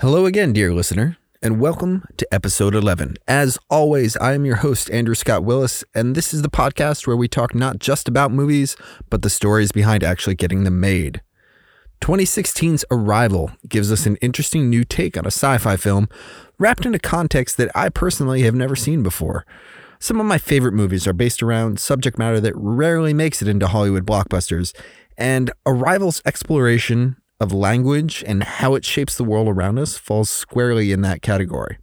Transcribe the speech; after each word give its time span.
Hello 0.00 0.24
again, 0.24 0.54
dear 0.54 0.72
listener, 0.72 1.18
and 1.42 1.60
welcome 1.60 2.06
to 2.16 2.26
episode 2.32 2.74
11. 2.74 3.18
As 3.28 3.58
always, 3.68 4.16
I 4.16 4.32
am 4.32 4.46
your 4.46 4.56
host, 4.56 4.90
Andrew 4.90 5.14
Scott 5.14 5.44
Willis, 5.44 5.84
and 5.94 6.14
this 6.14 6.32
is 6.32 6.40
the 6.40 6.48
podcast 6.48 7.06
where 7.06 7.18
we 7.18 7.28
talk 7.28 7.54
not 7.54 7.80
just 7.80 8.08
about 8.08 8.32
movies, 8.32 8.78
but 9.10 9.20
the 9.20 9.28
stories 9.28 9.72
behind 9.72 10.02
actually 10.02 10.36
getting 10.36 10.64
them 10.64 10.80
made. 10.80 11.20
2016's 12.00 12.82
Arrival 12.90 13.50
gives 13.68 13.92
us 13.92 14.06
an 14.06 14.16
interesting 14.22 14.70
new 14.70 14.84
take 14.84 15.18
on 15.18 15.26
a 15.26 15.28
sci 15.28 15.58
fi 15.58 15.76
film 15.76 16.08
wrapped 16.58 16.86
in 16.86 16.94
a 16.94 16.98
context 16.98 17.58
that 17.58 17.70
I 17.74 17.90
personally 17.90 18.40
have 18.44 18.54
never 18.54 18.76
seen 18.76 19.02
before. 19.02 19.44
Some 19.98 20.18
of 20.18 20.24
my 20.24 20.38
favorite 20.38 20.72
movies 20.72 21.06
are 21.06 21.12
based 21.12 21.42
around 21.42 21.78
subject 21.78 22.18
matter 22.18 22.40
that 22.40 22.56
rarely 22.56 23.12
makes 23.12 23.42
it 23.42 23.48
into 23.48 23.68
Hollywood 23.68 24.06
blockbusters, 24.06 24.74
and 25.18 25.50
Arrival's 25.66 26.22
exploration 26.24 27.16
of 27.40 27.52
language 27.52 28.22
and 28.26 28.42
how 28.42 28.74
it 28.74 28.84
shapes 28.84 29.16
the 29.16 29.24
world 29.24 29.48
around 29.48 29.78
us 29.78 29.96
falls 29.96 30.28
squarely 30.28 30.92
in 30.92 31.00
that 31.02 31.22
category. 31.22 31.78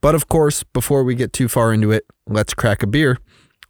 But 0.00 0.14
of 0.14 0.28
course, 0.28 0.62
before 0.62 1.04
we 1.04 1.14
get 1.14 1.32
too 1.32 1.48
far 1.48 1.72
into 1.72 1.92
it, 1.92 2.04
let's 2.26 2.54
crack 2.54 2.82
a 2.82 2.86
beer. 2.86 3.18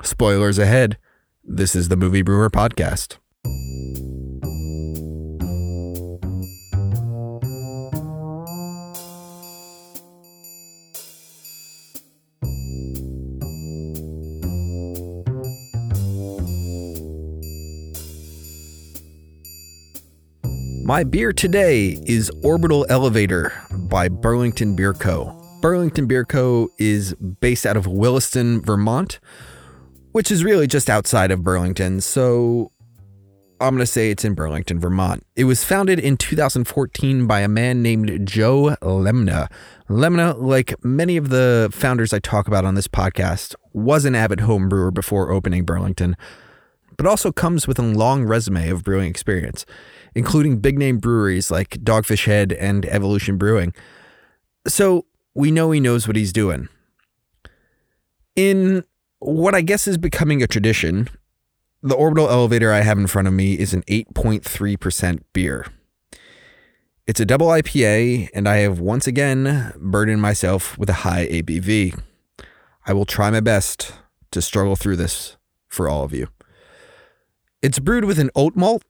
Spoilers 0.03 0.59
ahead. 0.59 0.99
This 1.45 1.75
is 1.75 1.89
the 1.89 1.97
Movie 1.97 2.23
Brewer 2.23 2.51
Podcast. 2.51 3.19
My 20.87 21.03
beer 21.03 21.33
today 21.33 21.99
is 22.07 22.31
Orbital 22.45 22.87
Elevator 22.89 23.53
by 23.73 24.07
Burlington 24.09 24.77
Beer 24.77 24.95
Co. 24.95 25.37
Burlington 25.61 26.07
Beer 26.07 26.25
Co. 26.25 26.71
is 26.79 27.13
based 27.15 27.67
out 27.67 27.77
of 27.77 27.89
Williston, 27.89 28.63
Vermont, 28.63 29.19
which 30.13 30.31
is 30.31 30.45
really 30.45 30.69
just 30.69 30.89
outside 30.89 31.33
of 31.33 31.43
Burlington. 31.43 32.01
So 32.01 32.71
I'm 33.61 33.75
going 33.75 33.81
to 33.81 33.87
say 33.87 34.13
it's 34.13 34.25
in 34.25 34.35
Burlington, 34.35 34.79
Vermont. 34.79 35.27
It 35.35 35.43
was 35.43 35.65
founded 35.65 35.99
in 35.99 36.17
2014 36.17 37.27
by 37.27 37.41
a 37.41 37.49
man 37.49 37.83
named 37.83 38.25
Joe 38.25 38.77
Lemnah. 38.81 39.51
Lemnah, 39.89 40.41
like 40.41 40.73
many 40.85 41.17
of 41.17 41.31
the 41.31 41.69
founders 41.73 42.13
I 42.13 42.21
talk 42.21 42.47
about 42.47 42.65
on 42.65 42.77
this 42.77 42.87
podcast, 42.87 43.57
was 43.73 44.05
an 44.05 44.15
avid 44.15 44.43
home 44.43 44.69
brewer 44.69 44.93
before 44.93 45.33
opening 45.33 45.65
Burlington, 45.65 46.17
but 46.97 47.07
also 47.07 47.33
comes 47.33 47.67
with 47.67 47.81
a 47.81 47.83
long 47.83 48.23
resume 48.23 48.71
of 48.71 48.85
brewing 48.85 49.11
experience 49.11 49.67
including 50.17 50.57
big 50.59 50.79
name 50.79 50.97
breweries 50.97 51.51
like 51.51 51.71
Dogfish 51.85 52.25
Head 52.25 52.55
and 52.55 52.87
Evolution 52.87 53.37
Brewing. 53.37 53.75
So 54.67 55.05
we 55.35 55.51
know 55.51 55.71
he 55.71 55.79
knows 55.79 56.09
what 56.09 56.17
he's 56.17 56.33
doing. 56.33 56.71
In 58.35 58.83
what 59.19 59.55
I 59.55 59.61
guess 59.61 59.87
is 59.87 59.99
becoming 59.99 60.43
a 60.43 60.47
tradition, 60.47 61.09
the 61.83 61.95
orbital 61.95 62.31
elevator 62.31 62.73
I 62.73 62.81
have 62.81 62.97
in 62.97 63.07
front 63.07 63.29
of 63.29 63.35
me 63.35 63.59
is 63.59 63.75
an 63.75 63.83
8.3% 63.83 65.21
beer. 65.35 65.67
It's 67.07 67.21
a 67.21 67.27
double 67.27 67.49
IPA, 67.49 68.31
and 68.35 68.49
I 68.49 68.57
have 68.57 68.81
once 68.81 69.07
again 69.07 69.75
burdened 69.77 70.23
myself 70.23 70.79
with 70.79 70.89
a 70.89 71.05
high 71.05 71.27
ABV. 71.27 72.01
I 72.87 72.93
will 72.95 73.05
try 73.05 73.31
my 73.31 73.41
best 73.41 73.93
to 74.31 74.41
struggle 74.41 74.77
through 74.77 74.97
this 74.97 75.37
for 75.69 75.91
all 75.91 76.05
of 76.05 76.15
you. 76.15 76.29
It's 77.61 77.79
brewed 77.79 78.07
with 78.07 78.19
an 78.19 78.31
oat 78.35 78.57
malt 78.57 78.83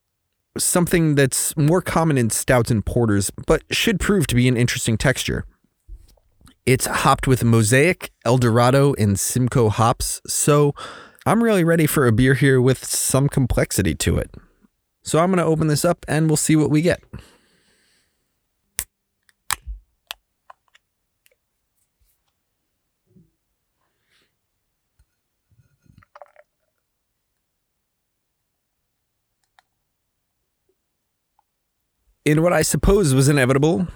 something 0.59 1.15
that's 1.15 1.57
more 1.57 1.81
common 1.81 2.19
in 2.19 2.31
stouts 2.31 2.71
and 2.71 2.85
porters, 2.85 3.31
but 3.47 3.63
should 3.71 4.01
prove 4.01 4.27
to 4.29 4.35
be 4.35 4.49
an 4.49 4.57
interesting 4.57 4.97
texture. 4.97 5.45
It's 6.65 6.87
hopped 6.87 7.27
with 7.27 7.45
Mosaic, 7.45 8.11
Eldorado, 8.25 8.95
and 8.95 9.19
Simcoe 9.19 9.69
hops, 9.69 10.21
so 10.27 10.75
I'm 11.25 11.43
really 11.43 11.65
ready 11.65 11.87
for 11.87 12.07
a 12.07 12.13
beer 12.13 12.35
here 12.35 12.61
with 12.61 12.85
some 12.85 13.29
complexity 13.29 13.95
to 13.97 14.19
it. 14.19 14.35
So 15.03 15.21
I'm 15.21 15.31
going 15.31 15.39
to 15.39 15.45
open 15.45 15.69
this 15.69 15.85
up 15.85 16.05
and 16.09 16.29
we'll 16.29 16.37
see 16.37 16.57
what 16.57 16.71
we 16.71 16.83
get. 16.83 17.03
In 32.27 32.43
what 32.43 32.53
I 32.53 32.63
suppose 32.63 33.15
was 33.15 33.29
inevitable, 33.29 33.87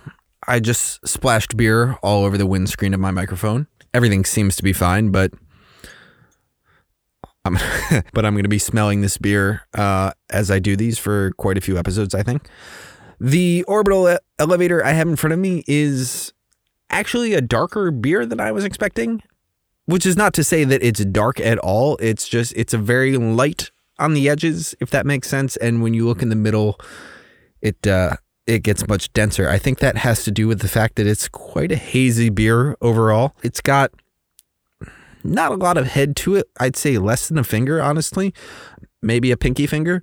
I 0.47 0.61
just 0.61 1.05
splashed 1.07 1.57
beer 1.57 1.99
all 2.01 2.25
over 2.25 2.39
the 2.39 2.47
windscreen 2.47 2.95
of 2.95 3.01
my 3.01 3.11
microphone. 3.11 3.67
Everything 3.93 4.25
seems 4.25 4.55
to 4.55 4.63
be 4.63 4.73
fine, 4.73 5.11
but 5.11 5.33
I'm 7.45 7.55
but 8.15 8.25
I'm 8.25 8.35
going 8.35 8.45
to 8.45 8.49
be 8.49 8.61
smelling 8.61 9.01
this 9.01 9.19
beer 9.19 9.67
uh, 9.75 10.13
as 10.31 10.49
I 10.49 10.61
do 10.61 10.77
these 10.77 10.97
for 10.97 11.33
quite 11.39 11.59
a 11.59 11.61
few 11.61 11.77
episodes. 11.77 12.15
I 12.15 12.23
think 12.23 12.49
the 13.19 13.65
orbital 13.65 14.17
elevator 14.39 14.85
I 14.85 14.93
have 14.93 15.09
in 15.09 15.17
front 15.17 15.33
of 15.33 15.41
me 15.41 15.65
is 15.67 16.33
actually 16.89 17.35
a 17.35 17.41
darker 17.41 17.91
beer 17.91 18.25
than 18.25 18.39
I 18.39 18.53
was 18.53 18.65
expecting, 18.65 19.25
which 19.87 20.07
is 20.07 20.17
not 20.17 20.35
to 20.35 20.45
say 20.45 20.63
that 20.63 20.85
it's 20.85 21.05
dark 21.05 21.41
at 21.41 21.59
all. 21.59 21.97
It's 21.97 22.29
just 22.29 22.53
it's 22.55 22.73
a 22.73 22.79
very 22.79 23.17
light 23.17 23.73
on 23.99 24.15
the 24.15 24.29
edges, 24.29 24.77
if 24.79 24.89
that 24.91 25.05
makes 25.05 25.27
sense. 25.27 25.57
And 25.57 25.83
when 25.83 25.95
you 25.95 26.07
look 26.07 26.23
in 26.23 26.29
the 26.29 26.37
middle, 26.37 26.79
it 27.63 27.87
uh, 27.87 28.17
it 28.47 28.63
gets 28.63 28.87
much 28.89 29.13
denser. 29.13 29.49
I 29.49 29.59
think 29.59 29.79
that 29.79 29.99
has 29.99 30.25
to 30.25 30.31
do 30.31 30.49
with 30.49 30.61
the 30.61 30.69
fact 30.69 30.97
that 30.97 31.07
it's 31.07 31.29
quite 31.29 31.73
a 31.73 31.77
hazy 31.77 32.31
beer 32.31 32.77
overall. 32.81 33.35
It's 33.43 33.61
got 33.61 33.93
not 35.23 35.53
a 35.53 35.57
lot 35.57 35.77
of 35.77 35.87
head 35.87 36.17
to 36.17 36.37
it. 36.37 36.49
I'd 36.59 36.77
say 36.77 36.99
less 36.99 37.29
than 37.29 37.39
a 37.39 37.45
finger, 37.45 37.81
honestly, 37.81 38.35
maybe 39.03 39.31
a 39.31 39.37
pinky 39.37 39.67
finger. 39.67 40.03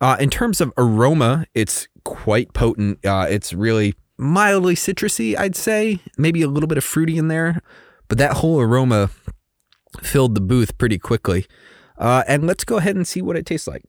Uh, 0.00 0.16
in 0.20 0.30
terms 0.30 0.60
of 0.60 0.72
aroma, 0.76 1.46
it's 1.54 1.88
quite 2.04 2.52
potent. 2.52 3.04
Uh, 3.04 3.26
it's 3.28 3.52
really 3.52 3.94
mildly 4.18 4.74
citrusy, 4.74 5.36
I'd 5.38 5.56
say, 5.56 6.00
maybe 6.16 6.42
a 6.42 6.48
little 6.48 6.68
bit 6.68 6.78
of 6.78 6.84
fruity 6.84 7.18
in 7.18 7.28
there, 7.28 7.60
but 8.08 8.18
that 8.18 8.34
whole 8.34 8.60
aroma 8.60 9.10
filled 10.02 10.34
the 10.34 10.40
booth 10.40 10.78
pretty 10.78 10.98
quickly. 10.98 11.46
Uh, 11.98 12.22
and 12.28 12.46
let's 12.46 12.64
go 12.64 12.76
ahead 12.76 12.96
and 12.96 13.06
see 13.06 13.22
what 13.22 13.36
it 13.36 13.46
tastes 13.46 13.66
like. 13.66 13.84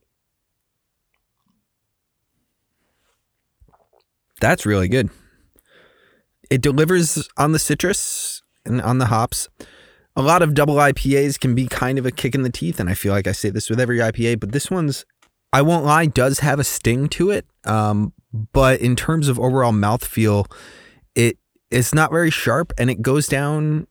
That's 4.40 4.66
really 4.66 4.88
good. 4.88 5.10
It 6.50 6.60
delivers 6.62 7.28
on 7.36 7.52
the 7.52 7.58
citrus 7.58 8.42
and 8.64 8.80
on 8.80 8.98
the 8.98 9.06
hops. 9.06 9.48
A 10.16 10.22
lot 10.22 10.42
of 10.42 10.54
double 10.54 10.76
IPAs 10.76 11.38
can 11.38 11.54
be 11.54 11.66
kind 11.66 11.98
of 11.98 12.06
a 12.06 12.10
kick 12.10 12.34
in 12.34 12.42
the 12.42 12.50
teeth, 12.50 12.80
and 12.80 12.88
I 12.88 12.94
feel 12.94 13.12
like 13.12 13.26
I 13.26 13.32
say 13.32 13.50
this 13.50 13.70
with 13.70 13.78
every 13.78 13.98
IPA, 13.98 14.40
but 14.40 14.52
this 14.52 14.70
one's, 14.70 15.04
I 15.52 15.62
won't 15.62 15.84
lie, 15.84 16.06
does 16.06 16.40
have 16.40 16.58
a 16.58 16.64
sting 16.64 17.08
to 17.10 17.30
it. 17.30 17.46
Um, 17.64 18.12
but 18.52 18.80
in 18.80 18.96
terms 18.96 19.28
of 19.28 19.38
overall 19.38 19.72
mouthfeel, 19.72 20.50
it 21.14 21.38
it's 21.70 21.94
not 21.94 22.10
very 22.10 22.30
sharp 22.30 22.72
and 22.78 22.88
it 22.90 23.02
goes 23.02 23.26
down 23.26 23.86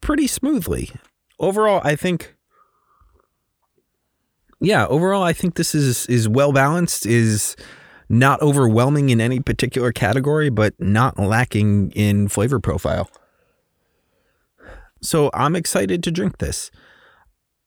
pretty 0.00 0.26
smoothly. 0.26 0.90
Overall, 1.38 1.80
I 1.84 1.96
think 1.96 2.36
yeah, 4.60 4.86
overall 4.86 5.22
I 5.22 5.32
think 5.32 5.54
this 5.54 5.74
is 5.74 6.06
is 6.06 6.28
well 6.28 6.52
balanced, 6.52 7.06
is 7.06 7.56
not 8.12 8.42
overwhelming 8.42 9.08
in 9.08 9.22
any 9.22 9.40
particular 9.40 9.90
category, 9.90 10.50
but 10.50 10.78
not 10.78 11.18
lacking 11.18 11.90
in 11.92 12.28
flavor 12.28 12.60
profile. 12.60 13.10
So 15.00 15.30
I'm 15.32 15.56
excited 15.56 16.02
to 16.02 16.10
drink 16.10 16.36
this. 16.36 16.70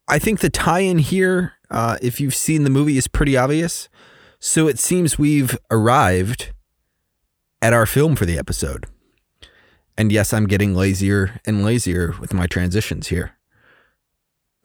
I 0.06 0.20
think 0.20 0.38
the 0.38 0.48
tie 0.48 0.80
in 0.80 0.98
here, 0.98 1.54
uh, 1.68 1.98
if 2.00 2.20
you've 2.20 2.34
seen 2.34 2.62
the 2.62 2.70
movie, 2.70 2.96
is 2.96 3.08
pretty 3.08 3.36
obvious. 3.36 3.88
So 4.38 4.68
it 4.68 4.78
seems 4.78 5.18
we've 5.18 5.58
arrived 5.68 6.52
at 7.60 7.72
our 7.72 7.84
film 7.84 8.14
for 8.14 8.24
the 8.24 8.38
episode. 8.38 8.86
And 9.98 10.12
yes, 10.12 10.32
I'm 10.32 10.46
getting 10.46 10.76
lazier 10.76 11.40
and 11.44 11.64
lazier 11.64 12.14
with 12.20 12.32
my 12.32 12.46
transitions 12.46 13.08
here. 13.08 13.32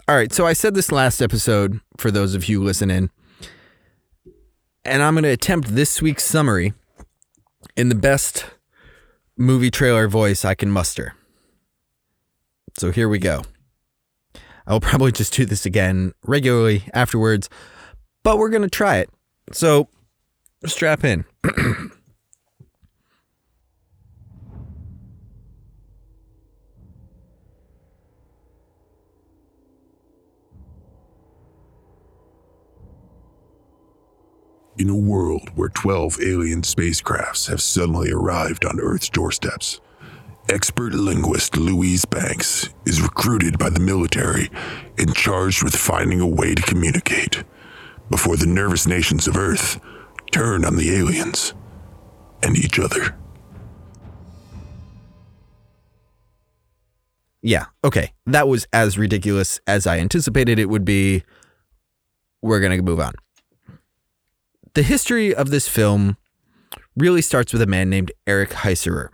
All 0.08 0.16
right, 0.16 0.32
so 0.32 0.46
I 0.46 0.54
said 0.54 0.76
this 0.76 0.92
last 0.92 1.22
episode 1.22 1.80
for 1.98 2.12
those 2.12 2.36
of 2.36 2.48
you 2.48 2.62
listening 2.62 3.10
and 4.84 5.04
I'm 5.04 5.14
going 5.14 5.24
to 5.24 5.30
attempt 5.30 5.70
this 5.70 6.02
week's 6.02 6.24
summary 6.24 6.74
in 7.76 7.90
the 7.90 7.96
best 7.96 8.46
movie 9.38 9.72
trailer 9.72 10.08
voice 10.08 10.44
I 10.46 10.56
can 10.56 10.72
muster. 10.72 11.14
So 12.78 12.92
here 12.92 13.10
we 13.10 13.20
go. 13.20 13.44
I'll 14.66 14.80
probably 14.80 15.12
just 15.12 15.34
do 15.34 15.46
this 15.46 15.66
again 15.66 16.14
regularly 16.24 16.84
afterwards, 16.94 17.50
but 18.24 18.38
we're 18.38 18.50
going 18.50 18.62
to 18.62 18.70
try 18.70 18.98
it. 18.98 19.10
So 19.52 19.88
strap 20.66 21.04
in. 21.04 21.26
In 34.82 34.90
a 34.90 34.96
world 34.96 35.50
where 35.54 35.70
12 35.70 36.20
alien 36.24 36.64
spacecrafts 36.64 37.48
have 37.50 37.62
suddenly 37.62 38.12
arrived 38.12 38.66
on 38.66 38.80
Earth's 38.80 39.10
doorsteps, 39.10 39.80
expert 40.50 40.96
linguist 40.96 41.56
Louise 41.56 42.04
Banks 42.06 42.68
is 42.84 43.00
recruited 43.00 43.60
by 43.60 43.70
the 43.70 43.80
military 43.80 44.50
and 44.98 45.14
charged 45.16 45.64
with 45.64 45.76
finding 45.76 46.20
a 46.20 46.26
way 46.26 46.56
to 46.56 46.64
communicate 46.64 47.44
before 48.10 48.38
the 48.38 48.48
nervous 48.48 48.88
nations 48.88 49.28
of 49.28 49.38
Earth 49.38 49.80
turn 50.32 50.66
on 50.66 50.78
the 50.78 50.96
aliens 50.96 51.54
and 52.42 52.58
each 52.58 52.80
other. 52.80 53.16
Yeah, 57.44 57.66
okay. 57.84 58.14
That 58.26 58.48
was 58.48 58.66
as 58.74 58.98
ridiculous 58.98 59.60
as 59.68 59.86
I 59.86 60.00
anticipated 60.00 60.58
it 60.58 60.70
would 60.70 60.86
be. 60.86 61.22
We're 62.42 62.60
going 62.60 62.76
to 62.76 62.82
move 62.82 63.00
on. 63.00 63.14
The 64.74 64.84
history 64.84 65.36
of 65.36 65.50
this 65.50 65.68
film 65.68 66.16
really 66.96 67.22
starts 67.22 67.52
with 67.52 67.62
a 67.62 67.68
man 67.68 67.90
named 67.90 68.14
Eric 68.26 68.52
Heisserer, 68.52 69.10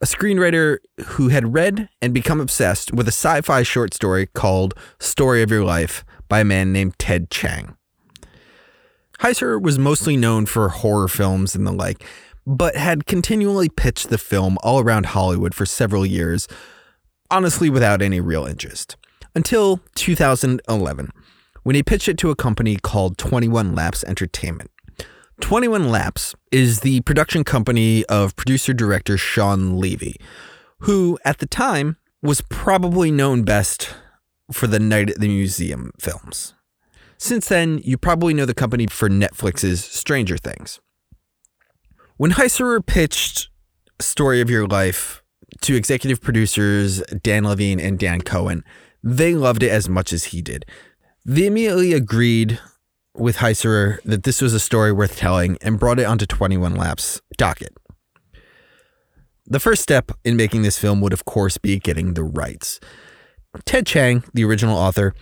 a 0.00 0.06
screenwriter 0.06 0.78
who 1.06 1.28
had 1.28 1.54
read 1.54 1.88
and 2.02 2.12
become 2.12 2.40
obsessed 2.40 2.92
with 2.92 3.06
a 3.06 3.12
sci 3.12 3.40
fi 3.42 3.62
short 3.62 3.94
story 3.94 4.26
called 4.26 4.74
Story 4.98 5.40
of 5.42 5.52
Your 5.52 5.62
Life 5.62 6.04
by 6.28 6.40
a 6.40 6.44
man 6.44 6.72
named 6.72 6.98
Ted 6.98 7.30
Chiang. 7.30 7.76
Heisserer 9.20 9.62
was 9.62 9.78
mostly 9.78 10.16
known 10.16 10.46
for 10.46 10.68
horror 10.68 11.06
films 11.06 11.54
and 11.54 11.64
the 11.64 11.72
like, 11.72 12.04
but 12.44 12.74
had 12.74 13.06
continually 13.06 13.68
pitched 13.68 14.10
the 14.10 14.18
film 14.18 14.58
all 14.64 14.80
around 14.80 15.06
Hollywood 15.06 15.54
for 15.54 15.64
several 15.64 16.04
years 16.04 16.48
honestly 17.30 17.70
without 17.70 18.02
any 18.02 18.20
real 18.20 18.46
interest. 18.46 18.96
Until 19.34 19.80
2011, 19.94 21.10
when 21.62 21.76
he 21.76 21.84
pitched 21.84 22.08
it 22.08 22.18
to 22.18 22.30
a 22.30 22.36
company 22.36 22.76
called 22.76 23.16
21 23.16 23.76
Laps 23.76 24.02
Entertainment. 24.02 24.72
21 25.40 25.90
Laps 25.90 26.34
is 26.50 26.80
the 26.80 27.00
production 27.02 27.44
company 27.44 28.04
of 28.06 28.36
producer 28.36 28.72
director 28.72 29.16
Shawn 29.16 29.78
Levy, 29.78 30.16
who 30.80 31.18
at 31.24 31.38
the 31.38 31.46
time 31.46 31.96
was 32.22 32.40
probably 32.42 33.10
known 33.10 33.44
best 33.44 33.94
for 34.52 34.66
the 34.66 34.80
Night 34.80 35.10
at 35.10 35.20
the 35.20 35.28
Museum 35.28 35.92
films. 36.00 36.54
Since 37.16 37.48
then, 37.48 37.80
you 37.84 37.98
probably 37.98 38.34
know 38.34 38.46
the 38.46 38.54
company 38.54 38.86
for 38.86 39.08
Netflix's 39.08 39.84
Stranger 39.84 40.36
Things. 40.36 40.80
When 42.16 42.32
Heisserer 42.32 42.84
pitched 42.84 43.48
Story 44.00 44.40
of 44.40 44.50
Your 44.50 44.66
Life 44.66 45.22
to 45.62 45.74
executive 45.74 46.20
producers 46.20 47.00
Dan 47.22 47.44
Levine 47.44 47.80
and 47.80 47.98
Dan 47.98 48.20
Cohen. 48.20 48.64
They 49.02 49.34
loved 49.34 49.62
it 49.62 49.70
as 49.70 49.88
much 49.88 50.12
as 50.12 50.24
he 50.24 50.42
did. 50.42 50.64
They 51.24 51.46
immediately 51.46 51.92
agreed 51.92 52.58
with 53.18 53.38
Heisserer 53.38 54.02
that 54.04 54.22
this 54.22 54.40
was 54.40 54.54
a 54.54 54.60
story 54.60 54.92
worth 54.92 55.16
telling 55.16 55.58
and 55.60 55.78
brought 55.78 55.98
it 55.98 56.04
onto 56.04 56.26
21 56.26 56.74
Laps 56.74 57.20
docket. 57.36 57.76
The 59.46 59.60
first 59.60 59.82
step 59.82 60.12
in 60.24 60.36
making 60.36 60.62
this 60.62 60.78
film 60.78 61.00
would, 61.00 61.12
of 61.12 61.24
course, 61.24 61.56
be 61.58 61.78
getting 61.78 62.14
the 62.14 62.22
rights. 62.22 62.80
Ted 63.64 63.86
Chiang, 63.86 64.22
the 64.34 64.44
original 64.44 64.76
author, 64.76 65.14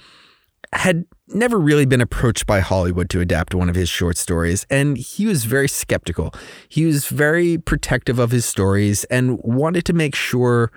had 0.73 1.05
never 1.29 1.59
really 1.59 1.87
been 1.87 2.01
approached 2.01 2.47
by 2.47 2.61
Hollywood 2.61 3.09
to 3.11 3.21
adapt 3.21 3.55
one 3.55 3.69
of 3.69 3.77
his 3.77 3.89
short 3.89 4.17
stories, 4.17 4.67
and 4.69 4.97
he 4.97 5.27
was 5.27 5.45
very 5.45 5.69
skeptical. 5.69 6.35
He 6.69 6.85
was 6.85 7.07
very 7.07 7.59
protective 7.59 8.19
of 8.19 8.31
his 8.31 8.45
stories 8.45 9.05
and 9.05 9.39
wanted 9.43 9.85
to 9.87 9.93
make 9.93 10.15
sure 10.15 10.73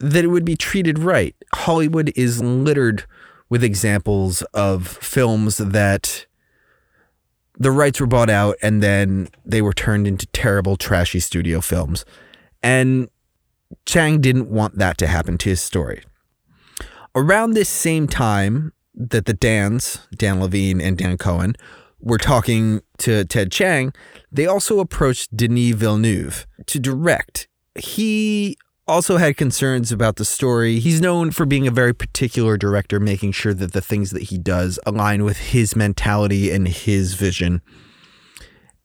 that 0.00 0.24
it 0.24 0.28
would 0.28 0.44
be 0.44 0.56
treated 0.56 0.98
right. 0.98 1.34
Hollywood 1.54 2.12
is 2.16 2.42
littered 2.42 3.04
with 3.48 3.64
examples 3.64 4.42
of 4.54 4.86
films 4.86 5.58
that 5.58 6.26
the 7.58 7.70
rights 7.70 8.00
were 8.00 8.06
bought 8.06 8.30
out 8.30 8.56
and 8.62 8.82
then 8.82 9.28
they 9.44 9.62
were 9.62 9.72
turned 9.72 10.06
into 10.06 10.26
terrible, 10.26 10.76
trashy 10.76 11.20
studio 11.20 11.60
films. 11.60 12.04
And 12.62 13.08
Chiang 13.86 14.20
didn't 14.20 14.48
want 14.50 14.76
that 14.78 14.98
to 14.98 15.06
happen 15.06 15.38
to 15.38 15.50
his 15.50 15.60
story. 15.60 16.02
Around 17.14 17.54
this 17.54 17.68
same 17.68 18.06
time, 18.06 18.72
that 18.98 19.26
the 19.26 19.32
Dans, 19.32 20.06
Dan 20.14 20.40
Levine 20.40 20.80
and 20.80 20.98
Dan 20.98 21.16
Cohen, 21.16 21.54
were 22.00 22.18
talking 22.18 22.80
to 22.98 23.24
Ted 23.24 23.50
Chiang, 23.50 23.92
they 24.30 24.46
also 24.46 24.80
approached 24.80 25.36
Denis 25.36 25.74
Villeneuve 25.74 26.46
to 26.66 26.78
direct. 26.78 27.48
He 27.76 28.56
also 28.88 29.18
had 29.18 29.36
concerns 29.36 29.92
about 29.92 30.16
the 30.16 30.24
story. 30.24 30.80
He's 30.80 31.00
known 31.00 31.30
for 31.30 31.44
being 31.44 31.68
a 31.68 31.70
very 31.70 31.94
particular 31.94 32.56
director, 32.56 32.98
making 32.98 33.32
sure 33.32 33.54
that 33.54 33.72
the 33.72 33.82
things 33.82 34.10
that 34.10 34.24
he 34.24 34.38
does 34.38 34.78
align 34.86 35.24
with 35.24 35.36
his 35.36 35.76
mentality 35.76 36.50
and 36.50 36.66
his 36.66 37.14
vision. 37.14 37.60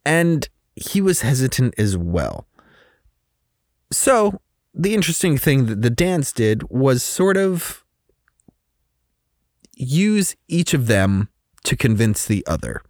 And 0.05 0.47
he 0.75 1.01
was 1.01 1.21
hesitant 1.21 1.73
as 1.77 1.97
well. 1.97 2.45
So, 3.91 4.41
the 4.73 4.93
interesting 4.93 5.37
thing 5.37 5.67
that 5.67 5.81
the 5.81 5.89
Dans 5.89 6.31
did 6.31 6.63
was 6.69 7.03
sort 7.03 7.37
of 7.37 7.83
use 9.75 10.35
each 10.47 10.73
of 10.73 10.87
them 10.87 11.29
to 11.63 11.75
convince 11.77 12.25
the 12.25 12.45
other. 12.47 12.81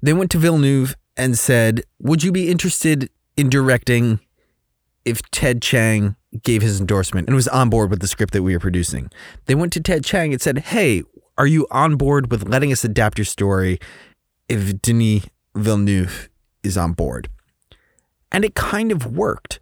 They 0.00 0.12
went 0.12 0.30
to 0.30 0.38
Villeneuve 0.38 0.96
and 1.16 1.38
said, 1.38 1.82
Would 1.98 2.22
you 2.22 2.32
be 2.32 2.50
interested 2.50 3.10
in 3.36 3.50
directing 3.50 4.20
if 5.04 5.22
Ted 5.30 5.62
Chiang 5.62 6.16
gave 6.42 6.62
his 6.62 6.80
endorsement 6.80 7.28
and 7.28 7.34
was 7.34 7.48
on 7.48 7.70
board 7.70 7.90
with 7.90 8.00
the 8.00 8.06
script 8.06 8.32
that 8.32 8.42
we 8.42 8.54
were 8.54 8.60
producing? 8.60 9.10
They 9.46 9.54
went 9.54 9.72
to 9.74 9.80
Ted 9.80 10.04
Chiang 10.04 10.32
and 10.32 10.40
said, 10.40 10.58
Hey, 10.58 11.02
are 11.38 11.46
you 11.46 11.66
on 11.70 11.96
board 11.96 12.30
with 12.30 12.48
letting 12.48 12.72
us 12.72 12.84
adapt 12.84 13.18
your 13.18 13.24
story 13.24 13.78
if 14.48 14.80
Denis 14.80 15.26
Villeneuve 15.54 16.28
is 16.62 16.76
on 16.76 16.92
board? 16.92 17.28
And 18.30 18.44
it 18.44 18.54
kind 18.54 18.92
of 18.92 19.06
worked. 19.06 19.60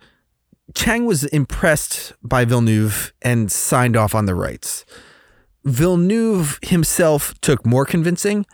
Chiang 0.75 1.05
was 1.05 1.25
impressed 1.25 2.13
by 2.23 2.45
Villeneuve 2.45 3.13
and 3.23 3.51
signed 3.51 3.97
off 3.97 4.15
on 4.15 4.27
the 4.27 4.35
rights. 4.35 4.85
Villeneuve 5.65 6.59
himself 6.63 7.35
took 7.41 7.67
more 7.67 7.85
convincing, 7.85 8.47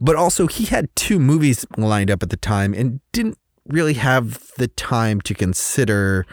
but 0.00 0.16
also 0.16 0.46
he 0.46 0.66
had 0.66 0.94
two 0.96 1.18
movies 1.18 1.64
lined 1.76 2.10
up 2.10 2.22
at 2.22 2.30
the 2.30 2.36
time 2.36 2.74
and 2.74 3.00
didn't 3.12 3.38
really 3.66 3.94
have 3.94 4.52
the 4.56 4.68
time 4.68 5.20
to 5.22 5.34
consider 5.34 6.26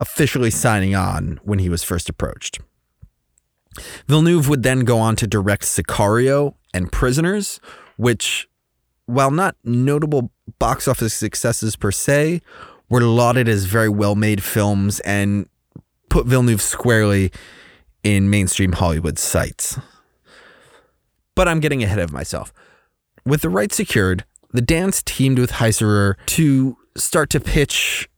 officially 0.00 0.50
signing 0.50 0.94
on 0.94 1.40
when 1.42 1.58
he 1.58 1.68
was 1.68 1.82
first 1.82 2.08
approached. 2.08 2.60
Villeneuve 4.06 4.48
would 4.48 4.62
then 4.62 4.80
go 4.80 4.98
on 4.98 5.16
to 5.16 5.26
direct 5.26 5.64
Sicario 5.64 6.54
and 6.74 6.90
Prisoners, 6.90 7.60
which, 7.96 8.48
while 9.06 9.30
not 9.30 9.56
notable 9.64 10.30
box 10.58 10.88
office 10.88 11.14
successes 11.14 11.76
per 11.76 11.90
se, 11.90 12.40
were 12.88 13.00
lauded 13.00 13.48
as 13.48 13.64
very 13.64 13.88
well 13.88 14.14
made 14.14 14.42
films 14.42 15.00
and 15.00 15.48
put 16.08 16.26
Villeneuve 16.26 16.62
squarely 16.62 17.30
in 18.02 18.30
mainstream 18.30 18.72
Hollywood 18.72 19.18
sights. 19.18 19.78
But 21.34 21.48
I'm 21.48 21.60
getting 21.60 21.82
ahead 21.82 21.98
of 21.98 22.12
myself. 22.12 22.52
With 23.24 23.42
the 23.42 23.50
rights 23.50 23.76
secured, 23.76 24.24
the 24.52 24.62
Dans 24.62 25.02
teamed 25.02 25.38
with 25.38 25.52
Heisserer 25.52 26.14
to 26.26 26.76
start 26.96 27.30
to 27.30 27.40
pitch 27.40 28.08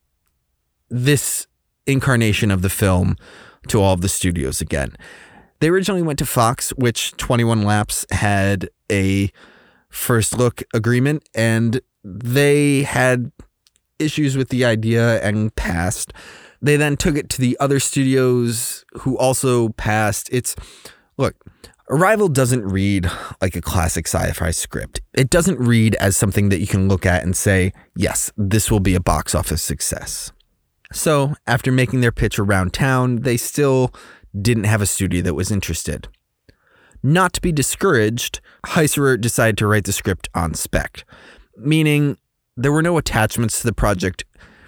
this 0.88 1.46
incarnation 1.86 2.50
of 2.50 2.62
the 2.62 2.70
film 2.70 3.16
to 3.68 3.80
all 3.80 3.94
of 3.94 4.00
the 4.00 4.08
studios 4.08 4.60
again. 4.60 4.96
They 5.60 5.68
originally 5.68 6.02
went 6.02 6.18
to 6.20 6.26
Fox, 6.26 6.70
which 6.70 7.12
21 7.16 7.62
Laps 7.62 8.06
had 8.10 8.70
a 8.90 9.30
first 9.90 10.36
look 10.36 10.62
agreement, 10.72 11.28
and 11.34 11.80
they 12.02 12.84
had 12.84 13.30
issues 13.98 14.36
with 14.36 14.48
the 14.48 14.64
idea 14.64 15.22
and 15.22 15.54
passed. 15.54 16.12
They 16.62 16.76
then 16.76 16.96
took 16.96 17.16
it 17.16 17.28
to 17.30 17.40
the 17.40 17.56
other 17.60 17.78
studios 17.80 18.84
who 19.00 19.18
also 19.18 19.70
passed. 19.70 20.28
It's 20.32 20.56
look, 21.18 21.36
Arrival 21.90 22.28
doesn't 22.28 22.64
read 22.64 23.10
like 23.42 23.56
a 23.56 23.60
classic 23.60 24.06
sci 24.06 24.30
fi 24.32 24.52
script. 24.52 25.00
It 25.12 25.28
doesn't 25.28 25.58
read 25.58 25.96
as 25.96 26.16
something 26.16 26.48
that 26.50 26.60
you 26.60 26.68
can 26.68 26.86
look 26.86 27.04
at 27.04 27.24
and 27.24 27.36
say, 27.36 27.72
yes, 27.96 28.30
this 28.36 28.70
will 28.70 28.78
be 28.78 28.94
a 28.94 29.00
box 29.00 29.34
office 29.34 29.60
success. 29.60 30.30
So, 30.92 31.34
after 31.48 31.72
making 31.72 32.00
their 32.00 32.12
pitch 32.12 32.38
around 32.38 32.72
town, 32.72 33.22
they 33.22 33.36
still 33.36 33.92
didn't 34.40 34.64
have 34.64 34.80
a 34.80 34.86
studio 34.86 35.20
that 35.22 35.34
was 35.34 35.50
interested. 35.50 36.06
Not 37.02 37.32
to 37.32 37.40
be 37.40 37.50
discouraged, 37.50 38.40
Heisserer 38.66 39.20
decided 39.20 39.58
to 39.58 39.66
write 39.66 39.84
the 39.84 39.92
script 39.92 40.28
on 40.32 40.54
spec, 40.54 41.04
meaning 41.56 42.18
there 42.56 42.72
were 42.72 42.82
no 42.82 42.98
attachments 42.98 43.60
to 43.60 43.66
the 43.66 43.72
project 43.72 44.24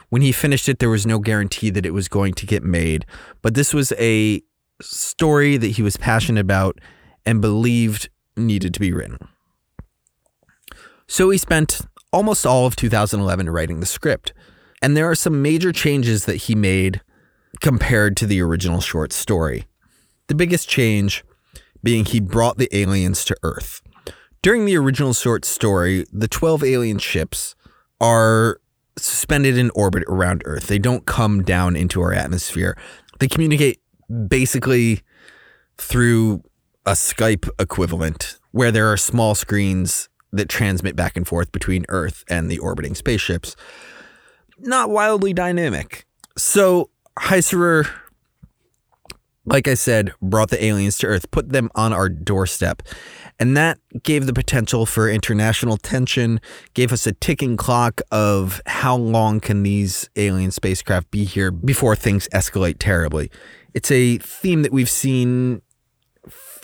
when 0.08 0.20
he 0.20 0.30
finished 0.30 0.68
it, 0.68 0.78
there 0.78 0.90
was 0.90 1.06
no 1.06 1.20
guarantee 1.20 1.70
that 1.70 1.86
it 1.86 1.94
was 1.94 2.06
going 2.06 2.34
to 2.34 2.44
get 2.44 2.62
made. 2.62 3.06
But 3.40 3.54
this 3.54 3.72
was 3.72 3.92
a 3.92 4.42
story 4.82 5.56
that 5.56 5.68
he 5.68 5.82
was 5.82 5.96
passionate 5.96 6.40
about 6.40 6.78
and 7.24 7.40
believed 7.40 8.08
needed 8.36 8.74
to 8.74 8.80
be 8.80 8.92
written. 8.92 9.18
So 11.06 11.30
he 11.30 11.38
spent 11.38 11.82
almost 12.12 12.46
all 12.46 12.66
of 12.66 12.76
2011 12.76 13.50
writing 13.50 13.80
the 13.80 13.86
script. 13.86 14.32
And 14.80 14.96
there 14.96 15.08
are 15.08 15.14
some 15.14 15.42
major 15.42 15.72
changes 15.72 16.24
that 16.26 16.36
he 16.36 16.54
made 16.54 17.00
compared 17.60 18.16
to 18.18 18.26
the 18.26 18.40
original 18.40 18.80
short 18.80 19.12
story. 19.12 19.66
The 20.26 20.34
biggest 20.34 20.68
change 20.68 21.24
being 21.82 22.04
he 22.04 22.20
brought 22.20 22.58
the 22.58 22.68
aliens 22.76 23.24
to 23.26 23.36
Earth. 23.42 23.82
During 24.40 24.64
the 24.64 24.76
original 24.76 25.12
short 25.12 25.44
story, 25.44 26.04
the 26.12 26.28
12 26.28 26.64
alien 26.64 26.98
ships 26.98 27.54
are 28.00 28.60
suspended 28.98 29.56
in 29.56 29.70
orbit 29.74 30.02
around 30.08 30.42
Earth. 30.44 30.66
They 30.66 30.78
don't 30.78 31.06
come 31.06 31.42
down 31.42 31.76
into 31.76 32.00
our 32.00 32.12
atmosphere. 32.12 32.76
They 33.20 33.28
communicate 33.28 33.80
basically 34.28 35.02
through 35.78 36.42
a 36.84 36.92
Skype 36.92 37.48
equivalent 37.58 38.38
where 38.50 38.72
there 38.72 38.90
are 38.90 38.96
small 38.96 39.34
screens 39.34 40.08
that 40.32 40.48
transmit 40.48 40.96
back 40.96 41.16
and 41.16 41.26
forth 41.26 41.52
between 41.52 41.84
Earth 41.88 42.24
and 42.28 42.50
the 42.50 42.58
orbiting 42.58 42.94
spaceships. 42.94 43.54
Not 44.58 44.90
wildly 44.90 45.32
dynamic. 45.32 46.06
So 46.36 46.90
Heisserer, 47.18 47.88
like 49.44 49.68
I 49.68 49.74
said, 49.74 50.12
brought 50.22 50.50
the 50.50 50.64
aliens 50.64 50.98
to 50.98 51.06
Earth, 51.06 51.30
put 51.30 51.50
them 51.50 51.70
on 51.74 51.92
our 51.92 52.08
doorstep. 52.08 52.82
And 53.38 53.56
that 53.56 53.78
gave 54.02 54.26
the 54.26 54.32
potential 54.32 54.86
for 54.86 55.10
international 55.10 55.76
tension, 55.76 56.40
gave 56.74 56.92
us 56.92 57.06
a 57.06 57.12
ticking 57.12 57.56
clock 57.56 58.00
of 58.10 58.62
how 58.66 58.96
long 58.96 59.40
can 59.40 59.62
these 59.62 60.08
alien 60.16 60.50
spacecraft 60.50 61.10
be 61.10 61.24
here 61.24 61.50
before 61.50 61.96
things 61.96 62.28
escalate 62.32 62.76
terribly. 62.78 63.30
It's 63.74 63.90
a 63.90 64.18
theme 64.18 64.62
that 64.62 64.72
we've 64.72 64.90
seen 64.90 65.62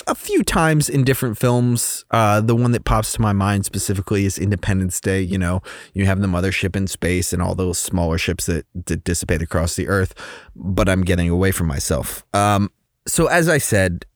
a 0.06 0.14
few 0.14 0.42
times 0.42 0.88
in 0.88 1.04
different 1.04 1.36
films. 1.38 2.04
Uh, 2.10 2.40
the 2.40 2.54
one 2.54 2.72
that 2.72 2.84
pops 2.84 3.12
to 3.12 3.20
my 3.20 3.32
mind 3.32 3.64
specifically 3.64 4.24
is 4.24 4.38
Independence 4.38 5.00
Day. 5.00 5.20
You 5.20 5.38
know, 5.38 5.62
you 5.94 6.06
have 6.06 6.20
the 6.20 6.26
mothership 6.26 6.76
in 6.76 6.86
space 6.86 7.32
and 7.32 7.42
all 7.42 7.54
those 7.54 7.78
smaller 7.78 8.18
ships 8.18 8.46
that, 8.46 8.66
that 8.86 9.04
dissipate 9.04 9.42
across 9.42 9.76
the 9.76 9.88
Earth. 9.88 10.14
But 10.54 10.88
I'm 10.88 11.02
getting 11.02 11.28
away 11.28 11.50
from 11.50 11.66
myself. 11.66 12.24
Um, 12.32 12.70
so, 13.06 13.26
as 13.26 13.48
I 13.48 13.58
said, 13.58 14.06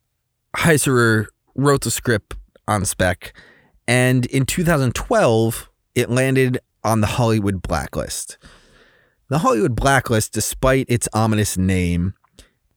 Heisserer 0.56 1.26
wrote 1.54 1.82
the 1.82 1.90
script 1.90 2.36
on 2.68 2.84
spec, 2.84 3.34
and 3.88 4.26
in 4.26 4.46
2012, 4.46 5.70
it 5.94 6.08
landed 6.08 6.58
on 6.84 7.00
the 7.00 7.06
Hollywood 7.06 7.62
blacklist. 7.62 8.38
The 9.28 9.38
Hollywood 9.38 9.74
blacklist, 9.74 10.32
despite 10.32 10.86
its 10.88 11.08
ominous 11.12 11.56
name, 11.56 12.14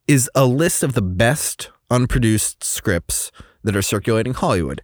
is 0.07 0.29
a 0.35 0.45
list 0.45 0.83
of 0.83 0.93
the 0.93 1.01
best 1.01 1.69
unproduced 1.89 2.63
scripts 2.63 3.31
that 3.63 3.75
are 3.75 3.81
circulating 3.81 4.33
Hollywood. 4.33 4.81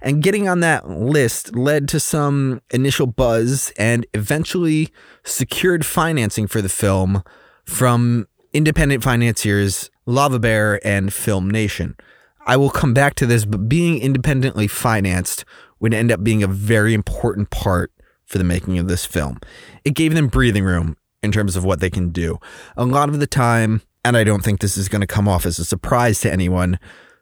And 0.00 0.22
getting 0.22 0.48
on 0.48 0.60
that 0.60 0.88
list 0.88 1.54
led 1.54 1.88
to 1.88 2.00
some 2.00 2.60
initial 2.70 3.06
buzz 3.06 3.72
and 3.78 4.06
eventually 4.14 4.88
secured 5.24 5.86
financing 5.86 6.46
for 6.46 6.60
the 6.60 6.68
film 6.68 7.22
from 7.64 8.26
independent 8.52 9.02
financiers 9.02 9.90
Lava 10.06 10.38
Bear 10.38 10.84
and 10.86 11.12
Film 11.12 11.48
Nation. 11.48 11.96
I 12.44 12.56
will 12.56 12.70
come 12.70 12.92
back 12.92 13.14
to 13.16 13.26
this, 13.26 13.44
but 13.44 13.68
being 13.68 14.00
independently 14.00 14.66
financed 14.66 15.44
would 15.78 15.94
end 15.94 16.10
up 16.10 16.24
being 16.24 16.42
a 16.42 16.48
very 16.48 16.94
important 16.94 17.50
part 17.50 17.92
for 18.24 18.38
the 18.38 18.44
making 18.44 18.78
of 18.78 18.88
this 18.88 19.06
film. 19.06 19.38
It 19.84 19.94
gave 19.94 20.14
them 20.14 20.26
breathing 20.26 20.64
room 20.64 20.96
in 21.22 21.30
terms 21.30 21.54
of 21.54 21.64
what 21.64 21.80
they 21.80 21.90
can 21.90 22.10
do. 22.10 22.38
A 22.76 22.84
lot 22.84 23.08
of 23.08 23.20
the 23.20 23.26
time, 23.26 23.82
and 24.04 24.16
I 24.16 24.24
don't 24.24 24.42
think 24.42 24.60
this 24.60 24.76
is 24.76 24.88
going 24.88 25.00
to 25.00 25.06
come 25.06 25.28
off 25.28 25.46
as 25.46 25.58
a 25.58 25.64
surprise 25.64 26.20
to 26.20 26.32
anyone, 26.32 26.78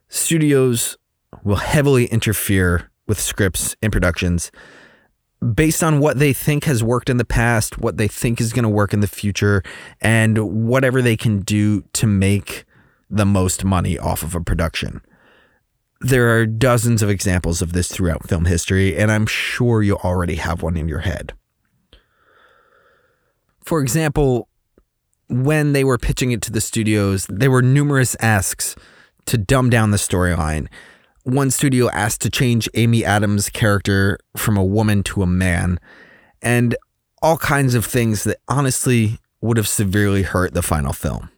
studios 0.09 0.97
will 1.45 1.57
heavily 1.57 2.07
interfere 2.07 2.91
with 3.07 3.21
scripts 3.21 3.77
and 3.83 3.93
productions 3.93 4.51
based 5.55 5.83
on 5.83 6.01
what 6.01 6.19
they 6.19 6.33
think 6.33 6.65
has 6.65 6.85
worked 6.85 7.09
in 7.09 7.17
the 7.17 7.25
past, 7.25 7.79
what 7.79 7.97
they 7.97 8.09
think 8.09 8.41
is 8.41 8.53
going 8.53 8.63
to 8.63 8.69
work 8.69 8.93
in 8.93 9.01
the 9.01 9.07
future, 9.07 9.63
and 10.01 10.67
whatever 10.67 11.01
they 11.01 11.17
can 11.17 11.41
do 11.41 11.83
to 11.95 12.07
make 12.07 12.65
the 13.09 13.25
most 13.25 13.65
money 13.65 13.99
off 13.99 14.23
of 14.23 14.35
a 14.35 14.41
production. 14.41 15.01
There 16.03 16.37
are 16.37 16.47
dozens 16.47 17.03
of 17.03 17.11
examples 17.11 17.63
of 17.63 17.73
this 17.73 17.91
throughout 17.91 18.29
film 18.29 18.45
history, 18.45 18.97
and 18.97 19.11
I'm 19.11 19.27
sure 19.27 19.83
you 19.83 19.97
already 19.97 20.37
have 20.37 20.63
one 20.63 20.77
in 20.77 20.89
your 20.89 21.01
head. 21.01 21.33
For 23.65 23.81
example, 23.81 24.49
when 25.31 25.73
they 25.73 25.85
were 25.85 25.97
pitching 25.97 26.33
it 26.33 26.43
to 26.43 26.53
the 26.53 26.61
studios, 26.61 27.27
there 27.29 27.51
were 27.51 27.63
numerous 27.63 28.17
asks 28.21 28.75
to 29.27 29.39
dumb 29.39 29.71
down 29.71 29.93
the 29.93 29.97
storyline. 29.97 30.67
One 31.23 31.51
studio 31.51 31.89
asked 31.91 32.21
to 32.23 32.31
change 32.31 32.69
Amy 32.75 33.05
Adams' 33.05 33.49
character 33.49 34.19
from 34.37 34.57
a 34.57 34.65
woman 34.65 35.03
to 35.05 35.23
a 35.23 35.27
man, 35.27 35.79
and 36.43 36.77
all 37.23 37.37
kinds 37.37 37.75
of 37.75 37.85
things 37.87 38.25
that 38.25 38.39
honestly 38.49 39.19
would 39.41 39.57
have 39.57 39.69
severely 39.69 40.23
hurt 40.23 40.53
the 40.53 40.63
final 40.63 40.93
film. 40.93 41.31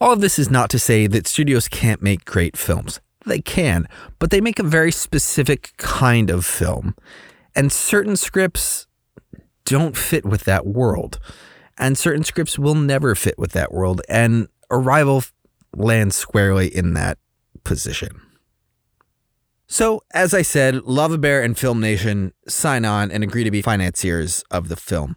All 0.00 0.12
of 0.12 0.20
this 0.20 0.38
is 0.38 0.50
not 0.50 0.70
to 0.70 0.78
say 0.78 1.08
that 1.08 1.26
studios 1.26 1.66
can't 1.66 2.02
make 2.02 2.24
great 2.24 2.56
films. 2.56 3.00
They 3.26 3.40
can, 3.40 3.88
but 4.20 4.30
they 4.30 4.40
make 4.40 4.60
a 4.60 4.62
very 4.62 4.92
specific 4.92 5.72
kind 5.76 6.30
of 6.30 6.46
film. 6.46 6.94
And 7.56 7.72
certain 7.72 8.14
scripts 8.14 8.86
don't 9.64 9.96
fit 9.96 10.24
with 10.24 10.44
that 10.44 10.66
world 10.66 11.18
and 11.78 11.96
certain 11.96 12.24
scripts 12.24 12.58
will 12.58 12.74
never 12.74 13.14
fit 13.14 13.38
with 13.38 13.52
that 13.52 13.72
world. 13.72 14.02
And 14.08 14.48
Arrival 14.70 15.24
lands 15.74 16.16
squarely 16.16 16.68
in 16.68 16.94
that 16.94 17.18
position. 17.64 18.20
So, 19.66 20.02
as 20.12 20.32
I 20.32 20.42
said, 20.42 20.82
Lava 20.84 21.18
Bear 21.18 21.42
and 21.42 21.56
Film 21.56 21.80
Nation 21.80 22.32
sign 22.48 22.84
on 22.84 23.10
and 23.10 23.22
agree 23.22 23.44
to 23.44 23.50
be 23.50 23.60
financiers 23.60 24.42
of 24.50 24.68
the 24.68 24.76
film. 24.76 25.16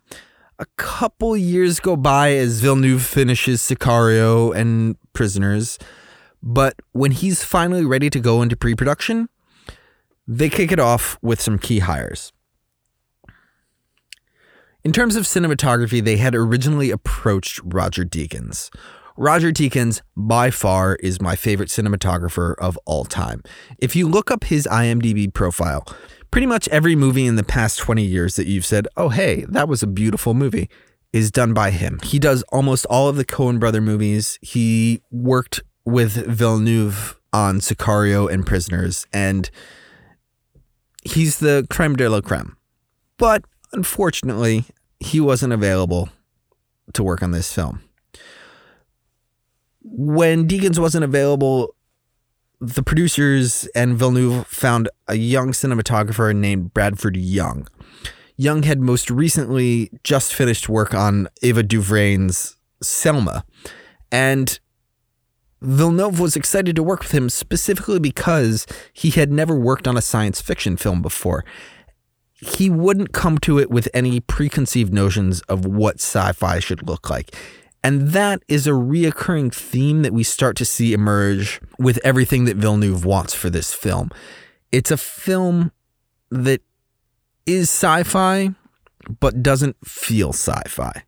A 0.60 0.66
couple 0.76 1.36
years 1.38 1.80
go 1.80 1.96
by 1.96 2.34
as 2.34 2.60
Villeneuve 2.60 3.02
finishes 3.02 3.62
Sicario 3.62 4.56
and 4.56 4.98
Prisoners, 5.14 5.80
but 6.44 6.76
when 6.92 7.12
he's 7.12 7.44
finally 7.44 7.86
ready 7.86 8.10
to 8.10 8.20
go 8.20 8.42
into 8.42 8.58
pre 8.58 8.76
production, 8.76 9.30
they 10.28 10.50
kick 10.50 10.72
it 10.72 10.80
off 10.80 11.18
with 11.22 11.42
some 11.42 11.58
key 11.58 11.80
hires. 11.80 12.34
In 14.84 14.92
terms 14.92 15.16
of 15.16 15.26
cinematography, 15.26 16.04
they 16.04 16.18
had 16.18 16.34
originally 16.34 16.90
approached 16.90 17.60
Roger 17.64 18.04
Deakins. 18.04 18.74
Roger 19.16 19.52
Deakins, 19.52 20.02
by 20.18 20.50
far, 20.50 20.96
is 20.96 21.22
my 21.22 21.36
favorite 21.36 21.70
cinematographer 21.70 22.56
of 22.58 22.80
all 22.88 23.06
time. 23.06 23.44
If 23.78 23.96
you 23.96 24.08
look 24.08 24.32
up 24.32 24.46
his 24.46 24.68
IMDb 24.72 25.32
profile, 25.32 25.86
pretty 26.32 26.48
much 26.48 26.68
every 26.70 26.96
movie 26.96 27.28
in 27.28 27.36
the 27.36 27.44
past 27.44 27.78
20 27.78 28.04
years 28.04 28.36
that 28.38 28.48
you've 28.48 28.66
said, 28.66 28.88
oh, 28.98 29.10
hey, 29.10 29.46
that 29.50 29.68
was 29.68 29.84
a 29.84 29.88
beautiful 29.88 30.34
movie, 30.34 30.68
is 31.14 31.30
done 31.30 31.54
by 31.54 31.70
him. 31.70 32.00
He 32.02 32.18
does 32.18 32.42
almost 32.50 32.88
all 32.88 33.08
of 33.08 33.18
the 33.18 33.26
Coen 33.26 33.60
brother 33.60 33.82
movies. 33.82 34.40
He 34.42 35.04
worked 35.12 35.62
with 35.86 36.26
Villeneuve 36.26 37.20
on 37.32 37.60
Sicario 37.60 38.32
and 38.32 38.48
Prisoners, 38.48 39.06
and 39.14 39.52
he's 41.04 41.38
the 41.38 41.68
creme 41.70 41.96
de 41.96 42.10
la 42.10 42.22
creme. 42.22 42.58
But 43.18 43.46
Unfortunately, 43.74 44.66
he 45.00 45.20
wasn't 45.20 45.54
available 45.54 46.10
to 46.94 47.04
work 47.04 47.24
on 47.24 47.32
this 47.32 47.54
film. 47.54 47.82
When 49.84 50.48
Deakins 50.48 50.78
wasn't 50.78 51.04
available, 51.04 51.76
the 52.60 52.84
producers 52.84 53.68
and 53.74 53.98
Villeneuve 53.98 54.46
found 54.48 54.90
a 55.08 55.16
young 55.16 55.52
cinematographer 55.52 56.36
named 56.36 56.74
Bradford 56.74 57.18
Young. 57.18 57.68
Young 58.38 58.64
had 58.64 58.80
most 58.80 59.10
recently 59.10 59.90
just 60.04 60.34
finished 60.34 60.70
work 60.70 60.94
on 60.94 61.28
Ava 61.42 61.64
DuVernay's 61.64 62.58
Selma, 62.82 63.44
and 64.12 64.60
Villeneuve 65.62 66.20
was 66.20 66.36
excited 66.36 66.76
to 66.76 66.84
work 66.84 67.02
with 67.04 67.12
him 67.12 67.30
specifically 67.30 68.00
because 68.00 68.66
he 68.94 69.12
had 69.12 69.32
never 69.32 69.56
worked 69.56 69.88
on 69.88 69.96
a 69.96 70.02
science 70.02 70.42
fiction 70.42 70.76
film 70.76 71.02
before 71.02 71.46
he 72.42 72.70
wouldn't 72.70 73.14
come 73.14 73.38
to 73.40 73.60
it 73.60 73.70
with 73.70 73.88
any 73.94 74.20
preconceived 74.20 74.94
notions 74.94 75.42
of 75.42 75.66
what 75.66 75.96
sci 75.96 76.32
fi 76.34 76.60
should 76.60 76.88
look 76.88 77.10
like. 77.10 77.36
And 77.84 78.10
that 78.10 78.44
is 78.48 78.68
a 78.68 78.72
reoccurring 78.72 79.54
theme 79.54 80.02
that 80.02 80.14
we 80.14 80.24
start 80.24 80.56
to 80.58 80.66
see 80.66 80.94
emerge 80.94 81.62
with 81.80 82.00
everything 82.04 82.46
that 82.46 82.58
Villeneuve 82.58 83.06
wants 83.06 83.34
for 83.34 83.50
this 83.50 83.74
film. 83.74 84.10
It's 84.72 84.92
a 84.92 84.98
film 84.98 85.72
that 86.30 86.62
is 87.46 87.70
sci 87.70 88.04
fi, 88.04 88.54
but 89.20 89.44
doesn't 89.44 89.76
feel 89.86 90.30
sci 90.30 90.62
fi. 90.68 91.04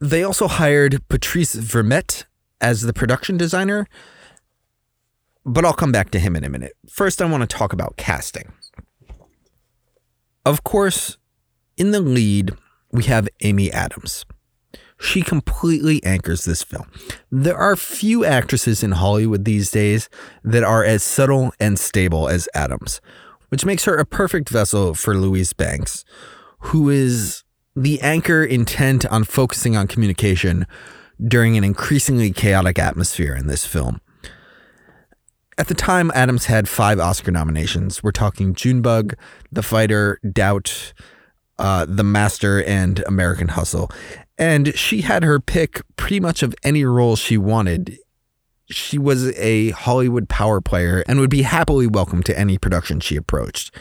They 0.00 0.22
also 0.22 0.48
hired 0.48 1.06
Patrice 1.08 1.54
Vermette 1.54 2.24
as 2.60 2.82
the 2.82 2.92
production 2.92 3.36
designer, 3.36 3.86
but 5.46 5.64
I'll 5.64 5.72
come 5.72 5.92
back 5.92 6.10
to 6.10 6.18
him 6.18 6.36
in 6.36 6.44
a 6.44 6.48
minute. 6.48 6.72
First, 6.88 7.22
I 7.22 7.26
want 7.26 7.48
to 7.48 7.56
talk 7.56 7.72
about 7.72 7.96
casting. 7.96 8.52
Of 10.44 10.62
course, 10.62 11.16
in 11.76 11.92
the 11.92 12.00
lead, 12.00 12.52
we 12.92 13.04
have 13.04 13.28
Amy 13.40 13.72
Adams. 13.72 14.26
She 15.00 15.22
completely 15.22 16.04
anchors 16.04 16.44
this 16.44 16.62
film. 16.62 16.90
There 17.30 17.56
are 17.56 17.76
few 17.76 18.24
actresses 18.24 18.82
in 18.82 18.92
Hollywood 18.92 19.44
these 19.44 19.70
days 19.70 20.08
that 20.42 20.62
are 20.62 20.84
as 20.84 21.02
subtle 21.02 21.52
and 21.58 21.78
stable 21.78 22.28
as 22.28 22.48
Adams, 22.54 23.00
which 23.48 23.64
makes 23.64 23.84
her 23.84 23.96
a 23.96 24.04
perfect 24.04 24.50
vessel 24.50 24.94
for 24.94 25.16
Louise 25.16 25.52
Banks, 25.52 26.04
who 26.58 26.90
is 26.90 27.42
the 27.74 28.00
anchor 28.02 28.44
intent 28.44 29.04
on 29.06 29.24
focusing 29.24 29.76
on 29.76 29.88
communication 29.88 30.66
during 31.26 31.56
an 31.56 31.64
increasingly 31.64 32.30
chaotic 32.30 32.78
atmosphere 32.78 33.34
in 33.34 33.46
this 33.46 33.64
film. 33.64 34.00
At 35.56 35.68
the 35.68 35.74
time, 35.74 36.10
Adams 36.14 36.46
had 36.46 36.68
five 36.68 36.98
Oscar 36.98 37.30
nominations. 37.30 38.02
We're 38.02 38.10
talking 38.10 38.54
Junebug, 38.54 39.14
The 39.52 39.62
Fighter, 39.62 40.18
Doubt, 40.32 40.92
uh, 41.58 41.86
The 41.88 42.02
Master, 42.02 42.64
and 42.64 43.04
American 43.06 43.48
Hustle. 43.48 43.90
And 44.36 44.76
she 44.76 45.02
had 45.02 45.22
her 45.22 45.38
pick 45.38 45.80
pretty 45.96 46.18
much 46.18 46.42
of 46.42 46.56
any 46.64 46.84
role 46.84 47.14
she 47.14 47.38
wanted. 47.38 47.98
She 48.68 48.98
was 48.98 49.28
a 49.38 49.70
Hollywood 49.70 50.28
power 50.28 50.60
player 50.60 51.04
and 51.06 51.20
would 51.20 51.30
be 51.30 51.42
happily 51.42 51.86
welcome 51.86 52.24
to 52.24 52.36
any 52.36 52.58
production 52.58 52.98
she 52.98 53.14
approached. 53.14 53.72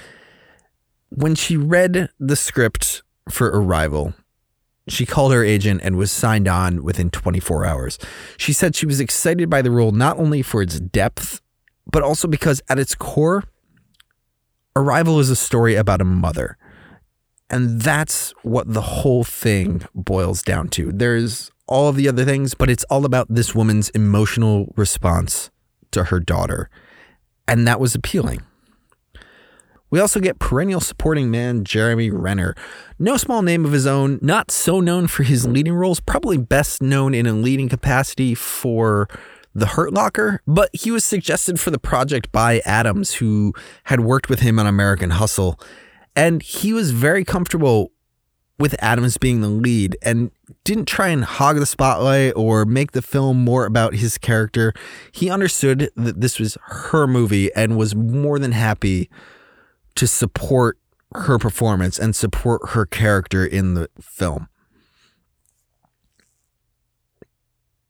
When 1.10 1.34
she 1.34 1.58
read 1.58 2.10
the 2.20 2.36
script 2.36 3.02
for 3.30 3.48
Arrival, 3.48 4.14
she 4.88 5.08
called 5.08 5.34
her 5.34 5.44
agent 5.44 5.82
and 5.84 5.98
was 5.98 6.12
signed 6.12 6.48
on 6.48 6.84
within 6.84 7.10
24 7.10 7.66
hours. 7.66 7.98
She 8.38 8.54
said 8.54 8.76
she 8.76 8.86
was 8.86 9.00
excited 9.00 9.50
by 9.50 9.64
the 9.64 9.72
role 9.72 9.92
not 9.92 10.20
only 10.20 10.44
for 10.44 10.62
its 10.62 10.80
depth, 10.80 11.42
but 11.92 12.04
also 12.04 12.28
because 12.28 12.62
at 12.70 12.80
its 12.80 12.96
core, 12.96 13.44
Arrival 14.76 15.20
is 15.20 15.30
a 15.30 15.36
story 15.36 15.76
about 15.76 16.02
a 16.02 16.06
mother. 16.06 16.58
And 17.50 17.82
that's 17.82 18.32
what 18.42 18.74
the 18.74 18.82
whole 18.82 19.24
thing 19.24 19.84
boils 19.94 20.42
down 20.42 20.70
to. 20.70 20.92
There's 20.92 21.52
all 21.68 21.90
of 21.90 21.96
the 21.96 22.10
other 22.10 22.26
things, 22.26 22.56
but 22.56 22.70
it's 22.70 22.84
all 22.86 23.06
about 23.06 23.28
this 23.30 23.54
woman's 23.54 23.90
emotional 23.90 24.74
response 24.76 25.52
to 25.92 26.06
her 26.06 26.20
daughter. 26.20 26.70
And 27.48 27.68
that 27.68 27.80
was 27.80 27.94
appealing. 27.94 28.42
We 29.92 30.00
also 30.00 30.20
get 30.20 30.40
perennial 30.40 30.82
supporting 30.82 31.30
man 31.30 31.64
Jeremy 31.64 32.10
Renner. 32.10 32.56
No 32.98 33.16
small 33.16 33.44
name 33.44 33.64
of 33.64 33.74
his 33.74 33.86
own, 33.86 34.18
not 34.24 34.50
so 34.50 34.80
known 34.80 35.06
for 35.06 35.22
his 35.22 35.46
leading 35.46 35.74
roles, 35.76 36.00
probably 36.00 36.40
best 36.40 36.82
known 36.82 37.14
in 37.14 37.28
a 37.28 37.34
leading 37.34 37.70
capacity 37.70 38.34
for 38.34 39.08
The 39.56 39.68
Hurt 39.68 39.94
Locker, 39.94 40.42
but 40.48 40.70
he 40.74 40.90
was 40.90 41.06
suggested 41.06 41.60
for 41.60 41.70
the 41.70 41.80
project 41.80 42.32
by 42.32 42.62
Adams, 42.66 43.16
who 43.16 43.54
had 43.86 44.00
worked 44.00 44.30
with 44.30 44.40
him 44.40 44.58
on 44.60 44.66
American 44.66 45.12
Hustle. 45.12 45.60
And 46.16 46.42
he 46.42 46.74
was 46.74 46.92
very 46.92 47.24
comfortable 47.24 47.92
with 48.60 48.76
Adams 48.80 49.18
being 49.18 49.42
the 49.42 49.50
lead 49.50 49.98
and 50.02 50.32
didn't 50.64 50.86
try 50.86 51.10
and 51.10 51.26
hog 51.26 51.58
the 51.58 51.66
spotlight 51.66 52.34
or 52.36 52.66
make 52.66 52.92
the 52.92 53.02
film 53.02 53.44
more 53.44 53.66
about 53.66 53.96
his 53.96 54.18
character. 54.18 54.74
He 55.12 55.30
understood 55.30 55.90
that 55.96 56.22
this 56.22 56.40
was 56.40 56.58
her 56.68 57.08
movie 57.08 57.54
and 57.54 57.78
was 57.78 57.96
more 57.96 58.40
than 58.40 58.52
happy 58.52 59.10
to 59.96 60.08
support 60.08 60.78
her 61.16 61.38
performance 61.38 62.00
and 62.00 62.16
support 62.16 62.70
her 62.70 62.86
character 62.86 63.46
in 63.46 63.74
the 63.74 63.90
film. 64.00 64.48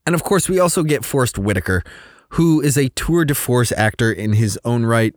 And 0.06 0.16
of 0.16 0.24
course, 0.24 0.50
we 0.50 0.60
also 0.60 0.84
get 0.84 1.06
Forest 1.06 1.38
Whitaker, 1.38 1.84
who 2.30 2.62
is 2.62 2.78
a 2.78 2.90
tour 2.90 3.26
de 3.26 3.36
force 3.36 3.72
actor 3.72 4.12
in 4.12 4.34
his 4.34 4.60
own 4.66 4.86
right. 4.86 5.16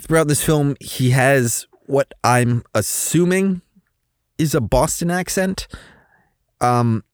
Throughout 0.00 0.28
this 0.28 0.42
film, 0.42 0.76
he 0.80 1.10
has 1.10 1.66
what 1.86 2.12
I'm 2.22 2.64
assuming 2.74 3.62
is 4.38 4.54
a 4.54 4.60
Boston 4.60 5.10
accent. 5.10 5.68
Um, 6.60 7.04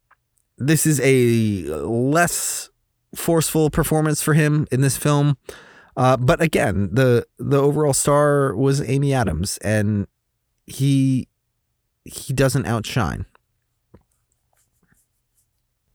this 0.58 0.86
is 0.86 1.00
a 1.02 1.64
less 1.84 2.70
forceful 3.14 3.70
performance 3.70 4.22
for 4.22 4.34
him 4.34 4.66
in 4.70 4.80
this 4.80 4.96
film. 4.96 5.36
Uh, 5.96 6.16
but 6.16 6.40
again, 6.40 6.88
the 6.92 7.26
the 7.38 7.60
overall 7.60 7.92
star 7.92 8.54
was 8.54 8.80
Amy 8.80 9.12
Adams, 9.12 9.58
and 9.58 10.06
he 10.66 11.28
he 12.04 12.32
doesn't 12.32 12.66
outshine. 12.66 13.26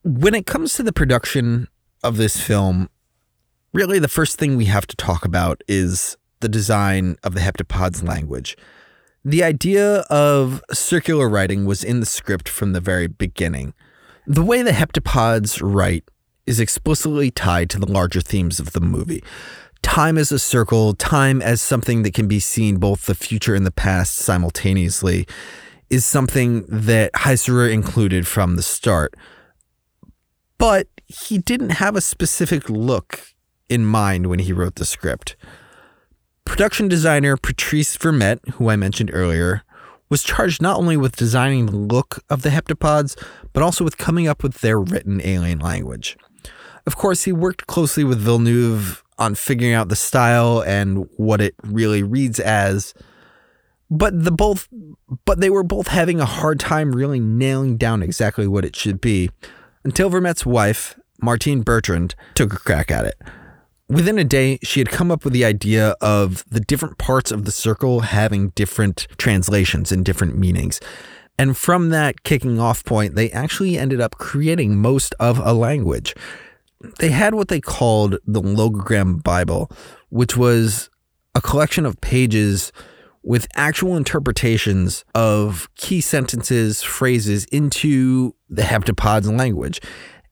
When 0.06 0.36
it 0.36 0.46
comes 0.46 0.74
to 0.74 0.84
the 0.84 0.92
production 0.92 1.66
of 2.04 2.16
this 2.16 2.40
film, 2.40 2.90
really 3.72 3.98
the 3.98 4.06
first 4.06 4.38
thing 4.38 4.54
we 4.56 4.66
have 4.66 4.86
to 4.86 4.94
talk 4.94 5.24
about 5.24 5.62
is 5.66 6.16
the 6.38 6.48
design 6.48 7.16
of 7.24 7.34
the 7.34 7.40
heptapod's 7.40 8.04
language. 8.04 8.56
The 9.24 9.42
idea 9.42 10.02
of 10.02 10.62
circular 10.72 11.28
writing 11.28 11.64
was 11.64 11.82
in 11.82 11.98
the 11.98 12.06
script 12.06 12.48
from 12.48 12.72
the 12.72 12.80
very 12.80 13.08
beginning. 13.08 13.74
The 14.28 14.44
way 14.44 14.62
the 14.62 14.70
heptapods 14.70 15.60
write 15.60 16.04
is 16.46 16.60
explicitly 16.60 17.32
tied 17.32 17.68
to 17.70 17.80
the 17.80 17.90
larger 17.90 18.20
themes 18.20 18.60
of 18.60 18.74
the 18.74 18.80
movie 18.80 19.24
time 19.82 20.18
as 20.18 20.30
a 20.30 20.38
circle, 20.38 20.94
time 20.94 21.42
as 21.42 21.60
something 21.60 22.04
that 22.04 22.14
can 22.14 22.28
be 22.28 22.38
seen 22.38 22.76
both 22.76 23.06
the 23.06 23.14
future 23.14 23.56
and 23.56 23.66
the 23.66 23.72
past 23.72 24.14
simultaneously, 24.14 25.26
is 25.90 26.04
something 26.04 26.64
that 26.68 27.12
Heisserer 27.12 27.72
included 27.72 28.26
from 28.26 28.54
the 28.54 28.62
start. 28.62 29.14
But 30.58 30.88
he 31.06 31.38
didn't 31.38 31.70
have 31.70 31.96
a 31.96 32.00
specific 32.00 32.68
look 32.68 33.20
in 33.68 33.84
mind 33.84 34.28
when 34.28 34.38
he 34.38 34.52
wrote 34.52 34.76
the 34.76 34.84
script. 34.84 35.36
Production 36.44 36.88
designer 36.88 37.36
Patrice 37.36 37.96
Vermette, 37.96 38.46
who 38.54 38.70
I 38.70 38.76
mentioned 38.76 39.10
earlier, 39.12 39.62
was 40.08 40.22
charged 40.22 40.62
not 40.62 40.78
only 40.78 40.96
with 40.96 41.16
designing 41.16 41.66
the 41.66 41.76
look 41.76 42.22
of 42.30 42.42
the 42.42 42.50
heptapods, 42.50 43.20
but 43.52 43.62
also 43.62 43.84
with 43.84 43.98
coming 43.98 44.28
up 44.28 44.42
with 44.42 44.60
their 44.60 44.80
written 44.80 45.20
alien 45.22 45.58
language. 45.58 46.16
Of 46.86 46.96
course, 46.96 47.24
he 47.24 47.32
worked 47.32 47.66
closely 47.66 48.04
with 48.04 48.20
Villeneuve 48.20 49.02
on 49.18 49.34
figuring 49.34 49.74
out 49.74 49.88
the 49.88 49.96
style 49.96 50.62
and 50.64 51.08
what 51.16 51.40
it 51.40 51.54
really 51.64 52.02
reads 52.02 52.38
as. 52.38 52.94
But 53.90 54.24
the 54.24 54.32
both 54.32 54.68
but 55.24 55.40
they 55.40 55.50
were 55.50 55.62
both 55.62 55.88
having 55.88 56.20
a 56.20 56.24
hard 56.24 56.60
time 56.60 56.92
really 56.92 57.20
nailing 57.20 57.76
down 57.76 58.02
exactly 58.02 58.46
what 58.46 58.64
it 58.64 58.74
should 58.76 59.00
be 59.00 59.30
until 59.86 60.10
Vermette's 60.10 60.44
wife, 60.44 60.98
Martine 61.22 61.62
Bertrand, 61.62 62.14
took 62.34 62.52
a 62.52 62.58
crack 62.58 62.90
at 62.90 63.06
it. 63.06 63.14
Within 63.88 64.18
a 64.18 64.24
day, 64.24 64.58
she 64.62 64.80
had 64.80 64.90
come 64.90 65.10
up 65.10 65.24
with 65.24 65.32
the 65.32 65.44
idea 65.44 65.94
of 66.00 66.44
the 66.50 66.60
different 66.60 66.98
parts 66.98 67.30
of 67.30 67.44
the 67.44 67.52
circle 67.52 68.00
having 68.00 68.48
different 68.50 69.06
translations 69.16 69.92
and 69.92 70.04
different 70.04 70.36
meanings. 70.36 70.80
And 71.38 71.56
from 71.56 71.90
that 71.90 72.24
kicking 72.24 72.58
off 72.58 72.84
point, 72.84 73.14
they 73.14 73.30
actually 73.30 73.78
ended 73.78 74.00
up 74.00 74.18
creating 74.18 74.76
most 74.76 75.14
of 75.20 75.38
a 75.38 75.52
language 75.52 76.14
they 76.98 77.10
had 77.10 77.34
what 77.34 77.48
they 77.48 77.60
called 77.60 78.18
the 78.26 78.40
Logogram 78.40 79.22
Bible, 79.22 79.70
which 80.10 80.36
was 80.36 80.90
a 81.34 81.40
collection 81.40 81.86
of 81.86 82.00
pages 82.00 82.72
with 83.26 83.48
actual 83.56 83.96
interpretations 83.96 85.04
of 85.12 85.68
key 85.74 86.00
sentences, 86.00 86.80
phrases 86.84 87.44
into 87.46 88.32
the 88.48 88.62
heptapod's 88.62 89.28
language. 89.28 89.80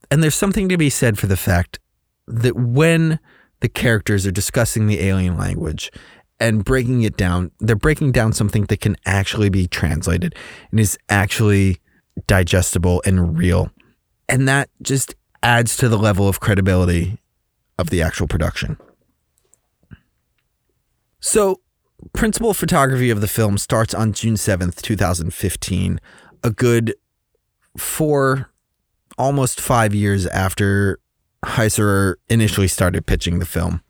And 0.09 0.23
there's 0.23 0.33
something 0.33 0.69
to 0.69 0.77
be 0.77 0.89
said 0.89 1.19
for 1.19 1.27
the 1.27 1.35
fact 1.35 1.77
that 2.25 2.55
when 2.55 3.19
the 3.59 3.67
characters 3.67 4.25
are 4.25 4.31
discussing 4.31 4.87
the 4.87 5.01
alien 5.01 5.37
language 5.37 5.91
and 6.39 6.63
breaking 6.63 7.01
it 7.01 7.17
down, 7.17 7.51
they're 7.59 7.75
breaking 7.75 8.13
down 8.13 8.31
something 8.31 8.63
that 8.65 8.79
can 8.79 8.95
actually 9.05 9.49
be 9.49 9.67
translated 9.67 10.33
and 10.71 10.79
is 10.79 10.97
actually 11.09 11.81
digestible 12.27 13.03
and 13.05 13.37
real. 13.37 13.71
And 14.29 14.47
that 14.47 14.69
just 14.81 15.15
adds 15.43 15.75
to 15.77 15.89
the 15.89 15.97
level 15.97 16.29
of 16.29 16.39
credibility 16.39 17.17
of 17.77 17.89
the 17.89 18.01
actual 18.01 18.27
production. 18.27 18.77
So, 21.19 21.59
principal 22.13 22.53
photography 22.53 23.09
of 23.09 23.21
the 23.21 23.27
film 23.27 23.57
starts 23.57 23.93
on 23.93 24.13
June 24.13 24.35
7th, 24.35 24.81
2015, 24.81 25.99
a 26.43 26.49
good 26.51 26.95
four, 27.77 28.51
almost 29.17 29.59
five 29.59 29.93
years 29.93 30.25
after 30.27 30.99
Heisserer 31.45 32.15
initially 32.29 32.67
started 32.67 33.05
pitching 33.05 33.39
the 33.39 33.45
film, 33.45 33.81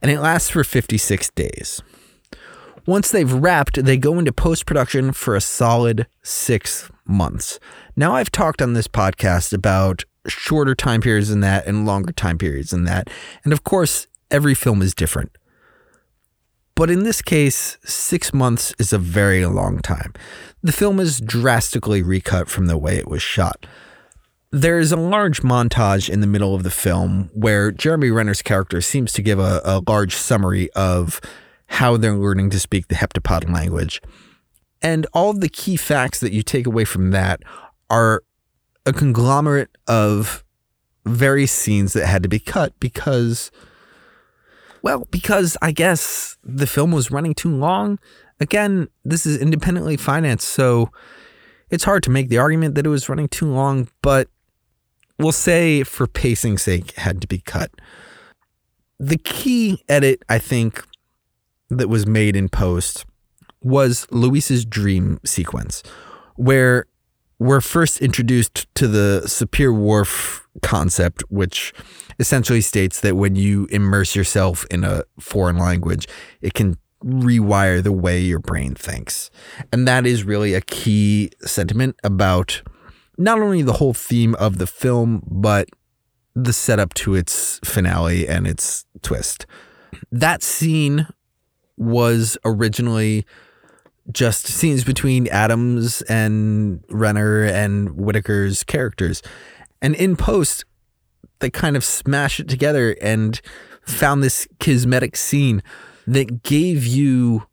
and 0.00 0.10
it 0.10 0.20
lasts 0.20 0.50
for 0.50 0.64
56 0.64 1.30
days. 1.30 1.82
Once 2.86 3.10
they've 3.10 3.32
wrapped, 3.32 3.84
they 3.84 3.96
go 3.96 4.18
into 4.18 4.32
post 4.32 4.66
production 4.66 5.12
for 5.12 5.36
a 5.36 5.40
solid 5.40 6.06
six 6.22 6.90
months. 7.04 7.60
Now, 7.94 8.14
I've 8.14 8.30
talked 8.30 8.62
on 8.62 8.72
this 8.72 8.88
podcast 8.88 9.52
about 9.52 10.04
shorter 10.26 10.74
time 10.74 11.00
periods 11.00 11.28
than 11.28 11.40
that 11.40 11.66
and 11.66 11.86
longer 11.86 12.12
time 12.12 12.38
periods 12.38 12.70
than 12.70 12.84
that. 12.84 13.08
And 13.44 13.52
of 13.52 13.64
course, 13.64 14.06
every 14.30 14.54
film 14.54 14.82
is 14.82 14.94
different. 14.94 15.36
But 16.80 16.90
in 16.90 17.02
this 17.02 17.20
case, 17.20 17.76
six 17.84 18.32
months 18.32 18.74
is 18.78 18.94
a 18.94 18.96
very 18.96 19.44
long 19.44 19.80
time. 19.80 20.14
The 20.62 20.72
film 20.72 20.98
is 20.98 21.20
drastically 21.20 22.02
recut 22.02 22.48
from 22.48 22.68
the 22.68 22.78
way 22.78 22.96
it 22.96 23.06
was 23.06 23.20
shot. 23.20 23.66
There 24.50 24.78
is 24.78 24.90
a 24.90 24.96
large 24.96 25.42
montage 25.42 26.08
in 26.08 26.22
the 26.22 26.26
middle 26.26 26.54
of 26.54 26.62
the 26.62 26.70
film 26.70 27.28
where 27.34 27.70
Jeremy 27.70 28.08
Renner's 28.08 28.40
character 28.40 28.80
seems 28.80 29.12
to 29.12 29.20
give 29.20 29.38
a, 29.38 29.60
a 29.62 29.82
large 29.86 30.14
summary 30.16 30.72
of 30.72 31.20
how 31.66 31.98
they're 31.98 32.16
learning 32.16 32.48
to 32.48 32.58
speak 32.58 32.88
the 32.88 32.94
heptapod 32.94 33.52
language. 33.52 34.00
And 34.80 35.06
all 35.12 35.28
of 35.28 35.42
the 35.42 35.50
key 35.50 35.76
facts 35.76 36.20
that 36.20 36.32
you 36.32 36.42
take 36.42 36.66
away 36.66 36.86
from 36.86 37.10
that 37.10 37.42
are 37.90 38.22
a 38.86 38.94
conglomerate 38.94 39.76
of 39.86 40.42
various 41.04 41.52
scenes 41.52 41.92
that 41.92 42.06
had 42.06 42.22
to 42.22 42.28
be 42.30 42.38
cut 42.38 42.72
because, 42.80 43.50
well, 44.82 45.06
because 45.10 45.56
I 45.60 45.72
guess 45.72 46.36
the 46.42 46.66
film 46.66 46.92
was 46.92 47.10
running 47.10 47.34
too 47.34 47.54
long. 47.54 47.98
Again, 48.40 48.88
this 49.04 49.26
is 49.26 49.38
independently 49.38 49.96
financed, 49.96 50.48
so 50.48 50.90
it's 51.70 51.84
hard 51.84 52.02
to 52.04 52.10
make 52.10 52.28
the 52.28 52.38
argument 52.38 52.74
that 52.74 52.86
it 52.86 52.90
was 52.90 53.08
running 53.08 53.28
too 53.28 53.46
long, 53.46 53.88
but 54.02 54.28
we'll 55.18 55.32
say 55.32 55.82
for 55.82 56.06
pacing's 56.06 56.62
sake, 56.62 56.92
had 56.92 57.20
to 57.20 57.26
be 57.26 57.38
cut. 57.38 57.70
The 58.98 59.18
key 59.18 59.84
edit, 59.88 60.22
I 60.28 60.38
think, 60.38 60.84
that 61.68 61.88
was 61.88 62.06
made 62.06 62.34
in 62.34 62.48
post 62.48 63.06
was 63.62 64.06
Louise's 64.10 64.64
dream 64.64 65.20
sequence, 65.24 65.82
where 66.36 66.86
we're 67.38 67.60
first 67.60 68.00
introduced 68.00 68.66
to 68.74 68.88
the 68.88 69.22
Sapir-Whorf 69.26 70.39
concept, 70.62 71.22
which 71.28 71.72
essentially 72.18 72.60
states 72.60 73.00
that 73.00 73.16
when 73.16 73.36
you 73.36 73.66
immerse 73.70 74.14
yourself 74.14 74.66
in 74.70 74.84
a 74.84 75.04
foreign 75.18 75.58
language, 75.58 76.06
it 76.40 76.54
can 76.54 76.76
rewire 77.04 77.82
the 77.82 77.92
way 77.92 78.20
your 78.20 78.38
brain 78.38 78.74
thinks. 78.74 79.30
And 79.72 79.88
that 79.88 80.06
is 80.06 80.24
really 80.24 80.54
a 80.54 80.60
key 80.60 81.30
sentiment 81.42 81.96
about 82.04 82.62
not 83.16 83.40
only 83.40 83.62
the 83.62 83.74
whole 83.74 83.94
theme 83.94 84.34
of 84.36 84.58
the 84.58 84.66
film, 84.66 85.22
but 85.26 85.68
the 86.34 86.52
setup 86.52 86.94
to 86.94 87.14
its 87.14 87.58
finale 87.64 88.28
and 88.28 88.46
its 88.46 88.84
twist. 89.02 89.46
That 90.12 90.42
scene 90.42 91.06
was 91.76 92.38
originally 92.44 93.26
just 94.12 94.46
scenes 94.46 94.84
between 94.84 95.28
Adams 95.28 96.02
and 96.02 96.84
Renner 96.88 97.44
and 97.44 97.90
Whitaker's 97.90 98.64
characters. 98.64 99.22
And 99.82 99.94
in 99.94 100.16
post, 100.16 100.64
they 101.40 101.50
kind 101.50 101.76
of 101.76 101.84
smashed 101.84 102.40
it 102.40 102.48
together 102.48 102.96
and 103.00 103.40
found 103.82 104.22
this 104.22 104.46
kismetic 104.58 105.16
scene 105.16 105.62
that 106.06 106.42
gave 106.42 106.86
you 106.86 107.46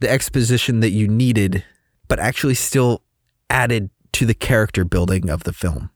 the 0.00 0.10
exposition 0.10 0.80
that 0.80 0.90
you 0.90 1.08
needed, 1.08 1.64
but 2.08 2.18
actually 2.18 2.54
still 2.54 3.02
added 3.50 3.90
to 4.12 4.26
the 4.26 4.34
character 4.34 4.84
building 4.84 5.30
of 5.30 5.44
the 5.44 5.52
film 5.52 5.90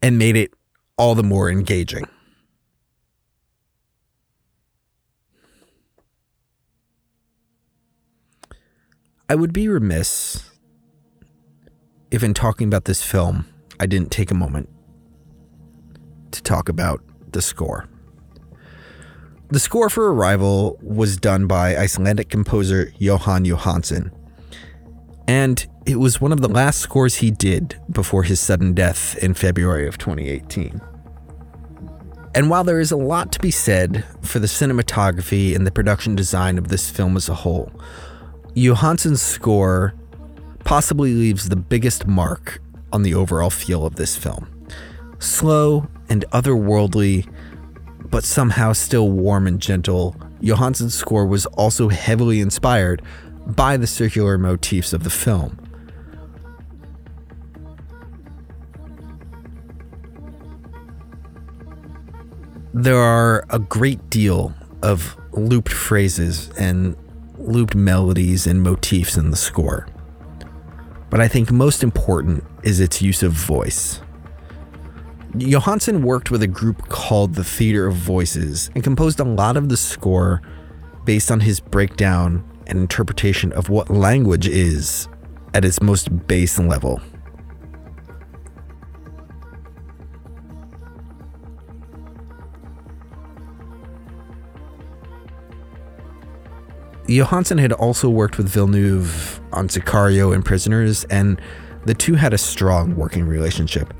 and 0.00 0.18
made 0.18 0.36
it 0.36 0.52
all 0.96 1.14
the 1.14 1.22
more 1.22 1.50
engaging. 1.50 2.06
I 9.28 9.34
would 9.34 9.52
be 9.52 9.68
remiss 9.68 10.50
if, 12.10 12.22
in 12.22 12.32
talking 12.32 12.66
about 12.66 12.86
this 12.86 13.02
film, 13.02 13.46
I 13.78 13.86
didn't 13.86 14.10
take 14.10 14.30
a 14.30 14.34
moment 14.34 14.70
to 16.32 16.42
talk 16.42 16.68
about 16.68 17.02
the 17.32 17.42
score. 17.42 17.86
The 19.50 19.58
score 19.58 19.88
for 19.88 20.12
Arrival 20.12 20.78
was 20.82 21.16
done 21.16 21.46
by 21.46 21.76
Icelandic 21.76 22.28
composer 22.28 22.92
Jóhann 23.00 23.46
Jóhannsson, 23.46 24.10
and 25.26 25.66
it 25.86 25.96
was 25.96 26.20
one 26.20 26.32
of 26.32 26.40
the 26.40 26.48
last 26.48 26.80
scores 26.80 27.16
he 27.16 27.30
did 27.30 27.80
before 27.90 28.24
his 28.24 28.40
sudden 28.40 28.74
death 28.74 29.16
in 29.18 29.32
February 29.32 29.86
of 29.88 29.96
2018. 29.96 30.80
And 32.34 32.50
while 32.50 32.62
there 32.62 32.78
is 32.78 32.92
a 32.92 32.96
lot 32.96 33.32
to 33.32 33.40
be 33.40 33.50
said 33.50 34.04
for 34.22 34.38
the 34.38 34.46
cinematography 34.46 35.56
and 35.56 35.66
the 35.66 35.70
production 35.70 36.14
design 36.14 36.58
of 36.58 36.68
this 36.68 36.90
film 36.90 37.16
as 37.16 37.28
a 37.28 37.34
whole, 37.34 37.72
Jóhannsson's 38.54 39.22
score 39.22 39.94
possibly 40.64 41.14
leaves 41.14 41.48
the 41.48 41.56
biggest 41.56 42.06
mark 42.06 42.60
on 42.92 43.02
the 43.02 43.14
overall 43.14 43.50
feel 43.50 43.86
of 43.86 43.96
this 43.96 44.16
film. 44.16 44.57
Slow 45.18 45.88
and 46.08 46.24
otherworldly, 46.32 47.32
but 48.10 48.24
somehow 48.24 48.72
still 48.72 49.10
warm 49.10 49.46
and 49.46 49.60
gentle, 49.60 50.16
Jóhannsson's 50.40 50.94
score 50.94 51.26
was 51.26 51.46
also 51.46 51.88
heavily 51.88 52.40
inspired 52.40 53.02
by 53.46 53.76
the 53.76 53.86
circular 53.86 54.38
motifs 54.38 54.92
of 54.92 55.04
the 55.04 55.10
film. 55.10 55.58
There 62.74 62.98
are 62.98 63.44
a 63.50 63.58
great 63.58 64.08
deal 64.10 64.54
of 64.82 65.16
looped 65.32 65.72
phrases 65.72 66.50
and 66.58 66.96
looped 67.36 67.74
melodies 67.74 68.46
and 68.46 68.62
motifs 68.62 69.16
in 69.16 69.30
the 69.30 69.36
score. 69.36 69.88
But 71.10 71.20
I 71.20 71.28
think 71.28 71.50
most 71.50 71.82
important 71.82 72.44
is 72.62 72.78
its 72.78 73.00
use 73.00 73.22
of 73.22 73.32
voice. 73.32 74.00
Jóhannsson 75.34 76.02
worked 76.02 76.30
with 76.30 76.42
a 76.42 76.46
group 76.46 76.88
called 76.88 77.34
the 77.34 77.44
Theater 77.44 77.86
of 77.86 77.94
Voices 77.94 78.70
and 78.74 78.82
composed 78.82 79.20
a 79.20 79.24
lot 79.24 79.56
of 79.56 79.68
the 79.68 79.76
score 79.76 80.40
based 81.04 81.30
on 81.30 81.40
his 81.40 81.60
breakdown 81.60 82.44
and 82.66 82.78
interpretation 82.78 83.52
of 83.52 83.68
what 83.68 83.90
language 83.90 84.48
is 84.48 85.06
at 85.52 85.64
its 85.64 85.82
most 85.82 86.26
base 86.26 86.58
level. 86.58 87.00
Jóhannsson 97.06 97.58
had 97.58 97.72
also 97.72 98.10
worked 98.10 98.36
with 98.36 98.48
Villeneuve 98.48 99.40
on 99.52 99.68
Sicario 99.68 100.34
and 100.34 100.44
Prisoners, 100.44 101.04
and 101.04 101.40
the 101.86 101.94
two 101.94 102.14
had 102.14 102.34
a 102.34 102.38
strong 102.38 102.96
working 102.96 103.24
relationship. 103.24 103.94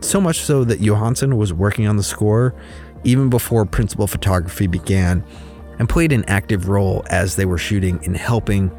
So 0.00 0.20
much 0.20 0.40
so 0.40 0.64
that 0.64 0.80
Jóhannsson 0.80 1.36
was 1.36 1.52
working 1.52 1.86
on 1.86 1.96
the 1.96 2.02
score 2.02 2.54
even 3.04 3.30
before 3.30 3.64
principal 3.64 4.06
photography 4.06 4.66
began 4.66 5.24
and 5.78 5.88
played 5.88 6.12
an 6.12 6.24
active 6.26 6.68
role 6.68 7.04
as 7.08 7.36
they 7.36 7.46
were 7.46 7.58
shooting 7.58 8.02
in 8.02 8.14
helping 8.14 8.70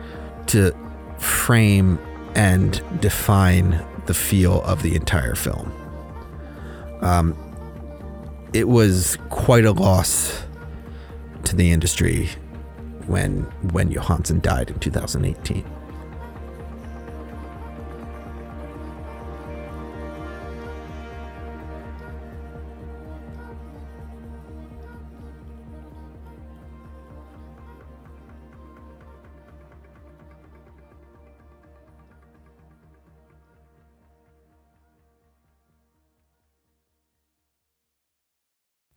to 0.48 0.76
frame 1.18 2.00
and 2.36 2.84
define 3.02 3.84
the 4.06 4.14
feel 4.14 4.62
of 4.64 4.84
the 4.84 4.96
entire 4.96 5.36
film. 5.36 5.72
Um, 7.02 7.36
it 8.54 8.68
was 8.68 9.18
quite 9.30 9.66
a 9.66 9.72
loss 9.72 10.44
to 11.46 11.56
the 11.56 11.72
industry 11.72 12.30
when 13.08 13.42
when 13.72 13.92
Jóhannsson 13.92 14.42
died 14.42 14.70
in 14.70 14.80
2018. 14.80 15.66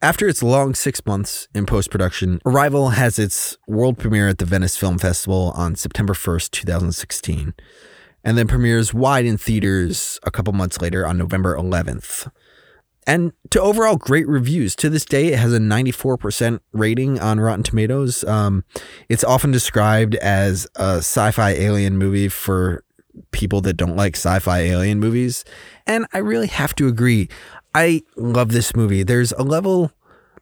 After 0.05 0.29
its 0.29 0.43
long 0.43 0.75
six 0.75 1.01
months 1.07 1.49
in 1.55 1.65
post 1.65 1.91
production, 1.91 2.39
Arrival 2.45 2.91
has 2.91 3.19
its 3.19 3.57
world 3.67 3.97
premiere 3.97 4.29
at 4.29 4.37
the 4.37 4.45
Venice 4.45 4.77
Film 4.77 4.99
Festival 4.99 5.51
on 5.57 5.77
September 5.77 6.13
1st, 6.13 6.51
2016, 6.51 7.55
and 8.23 8.37
then 8.37 8.47
premieres 8.47 8.93
wide 8.93 9.25
in 9.25 9.39
theaters 9.39 10.21
a 10.23 10.31
couple 10.31 10.53
months 10.53 10.83
later 10.83 11.07
on 11.07 11.17
November 11.17 11.57
11th. 11.57 12.31
And 13.07 13.33
to 13.49 13.63
overall 13.63 13.97
great 13.97 14.29
reviews. 14.29 14.77
To 14.77 14.91
this 14.91 15.07
day, 15.07 15.29
it 15.29 15.39
has 15.39 15.55
a 15.55 15.59
94% 15.59 16.61
rating 16.75 17.19
on 17.19 17.41
Rotten 17.41 17.63
Tomatoes. 17.63 18.25
Um, 18.25 18.63
it's 19.09 19.25
often 19.25 19.53
described 19.53 20.17
as 20.17 20.67
a 20.77 20.99
sci 20.99 21.31
fi 21.31 21.53
alien 21.53 21.97
movie 21.97 22.29
for 22.29 22.85
people 23.31 23.61
that 23.63 23.75
don't 23.75 23.97
like 23.97 24.17
sci 24.17 24.39
fi 24.39 24.61
alien 24.61 25.01
movies. 25.01 25.45
And 25.87 26.07
I 26.13 26.19
really 26.19 26.47
have 26.49 26.75
to 26.77 26.89
agree. 26.89 27.29
I 27.75 28.03
love 28.17 28.53
this 28.53 28.77
movie. 28.77 29.03
There's 29.03 29.33
a 29.33 29.43
level 29.43 29.93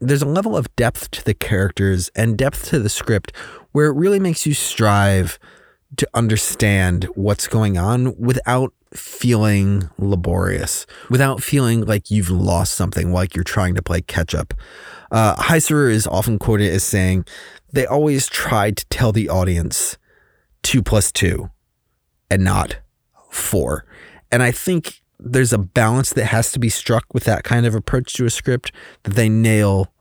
there's 0.00 0.22
a 0.22 0.26
level 0.26 0.56
of 0.56 0.74
depth 0.74 1.12
to 1.12 1.24
the 1.24 1.34
characters 1.34 2.10
and 2.16 2.36
depth 2.36 2.68
to 2.70 2.80
the 2.80 2.88
script 2.88 3.34
where 3.70 3.86
it 3.86 3.94
really 3.94 4.18
makes 4.18 4.44
you 4.44 4.52
strive 4.52 5.38
to 5.96 6.08
understand 6.12 7.04
what's 7.14 7.46
going 7.46 7.78
on 7.78 8.16
without 8.18 8.72
feeling 8.92 9.88
laborious, 9.98 10.86
without 11.08 11.42
feeling 11.42 11.82
like 11.82 12.10
you've 12.10 12.30
lost 12.30 12.74
something, 12.74 13.12
like 13.12 13.34
you're 13.34 13.44
trying 13.44 13.74
to 13.74 13.82
play 13.82 14.00
catch 14.00 14.34
up. 14.34 14.54
Uh, 15.10 15.36
Heisserer 15.36 15.90
is 15.90 16.06
often 16.06 16.38
quoted 16.38 16.70
as 16.72 16.82
saying, 16.82 17.24
they 17.72 17.86
always 17.86 18.26
tried 18.28 18.76
to 18.78 18.86
tell 18.86 19.12
the 19.12 19.28
audience 19.28 19.96
two 20.62 20.82
plus 20.82 21.12
two 21.12 21.50
and 22.28 22.42
not 22.42 22.78
four. 23.30 23.84
And 24.30 24.42
I 24.42 24.50
think 24.50 25.01
there's 25.24 25.52
a 25.52 25.58
balance 25.58 26.12
that 26.12 26.26
has 26.26 26.52
to 26.52 26.58
be 26.58 26.68
struck 26.68 27.04
with 27.12 27.24
that 27.24 27.44
kind 27.44 27.66
of 27.66 27.74
approach 27.74 28.12
to 28.14 28.26
a 28.26 28.30
script 28.30 28.72
that 29.04 29.14
they 29.14 29.28
nail 29.28 29.92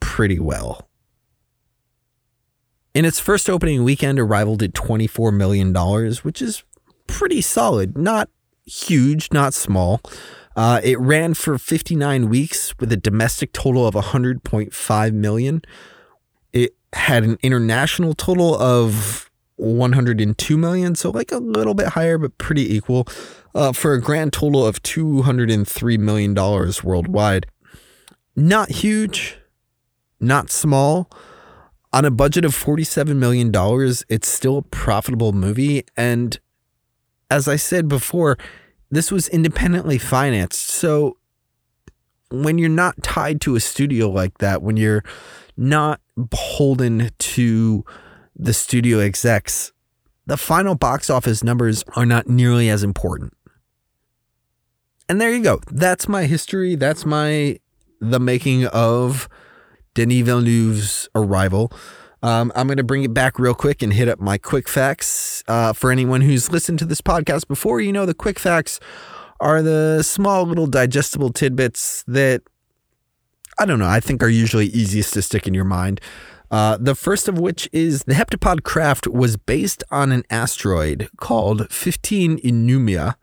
pretty 0.00 0.38
well. 0.38 0.88
In 2.94 3.04
its 3.04 3.18
first 3.18 3.48
opening 3.48 3.84
weekend, 3.84 4.18
Arrival 4.18 4.56
did 4.56 4.74
$24 4.74 5.34
million, 5.34 5.74
which 6.22 6.42
is 6.42 6.62
pretty 7.06 7.40
solid. 7.40 7.96
Not 7.96 8.28
huge, 8.66 9.28
not 9.32 9.54
small. 9.54 10.00
Uh, 10.54 10.80
it 10.84 11.00
ran 11.00 11.32
for 11.34 11.56
59 11.56 12.28
weeks 12.28 12.74
with 12.78 12.92
a 12.92 12.96
domestic 12.96 13.52
total 13.52 13.86
of 13.86 13.94
100.5 13.94 15.12
million. 15.14 15.62
It 16.52 16.76
had 16.92 17.24
an 17.24 17.38
international 17.42 18.12
total 18.14 18.54
of 18.54 19.30
102 19.62 20.56
million, 20.58 20.94
so 20.94 21.10
like 21.10 21.32
a 21.32 21.38
little 21.38 21.74
bit 21.74 21.88
higher, 21.88 22.18
but 22.18 22.36
pretty 22.38 22.74
equal, 22.74 23.06
uh, 23.54 23.72
for 23.72 23.94
a 23.94 24.00
grand 24.00 24.32
total 24.32 24.66
of 24.66 24.82
203 24.82 25.96
million 25.98 26.34
dollars 26.34 26.82
worldwide. 26.82 27.46
Not 28.34 28.70
huge, 28.70 29.38
not 30.20 30.50
small. 30.50 31.10
On 31.92 32.04
a 32.06 32.10
budget 32.10 32.44
of 32.44 32.52
$47 32.56 33.16
million, 33.16 33.52
it's 34.08 34.28
still 34.28 34.58
a 34.58 34.62
profitable 34.62 35.32
movie. 35.32 35.84
And 35.96 36.38
as 37.30 37.48
I 37.48 37.56
said 37.56 37.86
before, 37.86 38.38
this 38.90 39.12
was 39.12 39.28
independently 39.28 39.98
financed. 39.98 40.68
So 40.68 41.18
when 42.30 42.56
you're 42.56 42.70
not 42.70 43.02
tied 43.02 43.40
to 43.42 43.56
a 43.56 43.60
studio 43.60 44.08
like 44.08 44.38
that, 44.38 44.62
when 44.62 44.76
you're 44.78 45.04
not 45.56 46.00
beholden 46.30 47.10
to 47.18 47.84
the 48.36 48.52
studio 48.52 48.98
execs, 48.98 49.72
the 50.26 50.36
final 50.36 50.74
box 50.74 51.10
office 51.10 51.42
numbers 51.42 51.84
are 51.96 52.06
not 52.06 52.28
nearly 52.28 52.68
as 52.68 52.82
important. 52.82 53.32
And 55.08 55.20
there 55.20 55.30
you 55.30 55.42
go. 55.42 55.60
That's 55.70 56.08
my 56.08 56.24
history. 56.24 56.74
That's 56.74 57.04
my 57.04 57.58
the 58.00 58.18
making 58.18 58.66
of 58.66 59.28
Denis 59.94 60.22
Villeneuve's 60.22 61.08
arrival. 61.14 61.72
Um, 62.22 62.52
I'm 62.54 62.66
going 62.66 62.76
to 62.76 62.84
bring 62.84 63.02
it 63.02 63.12
back 63.12 63.38
real 63.38 63.54
quick 63.54 63.82
and 63.82 63.92
hit 63.92 64.08
up 64.08 64.20
my 64.20 64.38
quick 64.38 64.68
facts. 64.68 65.42
Uh, 65.48 65.72
for 65.72 65.90
anyone 65.90 66.20
who's 66.20 66.52
listened 66.52 66.78
to 66.78 66.84
this 66.84 67.00
podcast 67.00 67.48
before, 67.48 67.80
you 67.80 67.92
know 67.92 68.06
the 68.06 68.14
quick 68.14 68.38
facts 68.38 68.78
are 69.40 69.60
the 69.60 70.02
small 70.02 70.44
little 70.44 70.68
digestible 70.68 71.30
tidbits 71.30 72.04
that 72.06 72.42
I 73.58 73.66
don't 73.66 73.78
know, 73.78 73.88
I 73.88 74.00
think 74.00 74.22
are 74.22 74.28
usually 74.28 74.66
easiest 74.66 75.12
to 75.14 75.22
stick 75.22 75.46
in 75.46 75.52
your 75.52 75.64
mind. 75.64 76.00
Uh, 76.52 76.76
the 76.78 76.94
first 76.94 77.28
of 77.28 77.38
which 77.38 77.68
is 77.72 78.04
the 78.04 78.14
heptapod 78.14 78.62
craft 78.62 79.08
was 79.08 79.36
based 79.36 79.82
on 79.90 80.12
an 80.12 80.22
asteroid 80.30 81.08
called 81.16 81.72
15 81.72 82.38
Eunomia, 82.40 83.14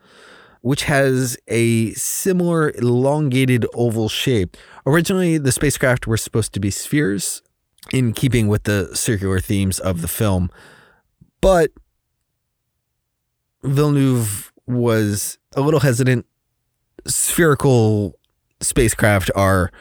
which 0.62 0.84
has 0.84 1.38
a 1.48 1.94
similar 1.94 2.72
elongated 2.72 3.65
oval 3.74 4.10
shape. 4.10 4.58
Originally, 4.86 5.38
the 5.38 5.52
spacecraft 5.52 6.08
were 6.08 6.18
supposed 6.18 6.54
to 6.54 6.60
be 6.60 6.72
spheres, 6.72 7.44
in 7.92 8.13
keeping 8.13 8.48
with 8.48 8.63
the 8.63 8.89
circular 8.96 9.39
themes 9.39 9.80
of 9.80 10.02
the 10.02 10.08
film, 10.08 10.50
but 11.42 11.72
Villeneuve 13.63 14.52
was 14.65 15.38
a 15.56 15.62
little 15.62 15.80
hesitant. 15.80 16.26
Spherical 17.08 18.18
spacecraft 18.62 19.32
are 19.36 19.72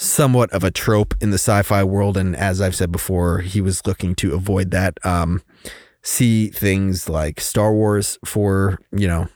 somewhat 0.00 0.50
of 0.50 0.64
a 0.64 0.70
trope 0.70 1.14
in 1.20 1.30
the 1.30 1.38
sci-fi 1.38 1.84
world, 1.84 2.16
and 2.16 2.34
as 2.34 2.60
I've 2.60 2.74
said 2.74 2.90
before, 2.90 3.40
he 3.40 3.60
was 3.60 3.86
looking 3.86 4.14
to 4.16 4.34
avoid 4.34 4.70
that. 4.70 4.98
Um, 5.04 5.42
see 6.02 6.48
things 6.48 7.08
like 7.08 7.40
Star 7.40 7.72
Wars 7.72 8.18
for 8.24 8.78
you 8.92 9.06
know 9.06 9.28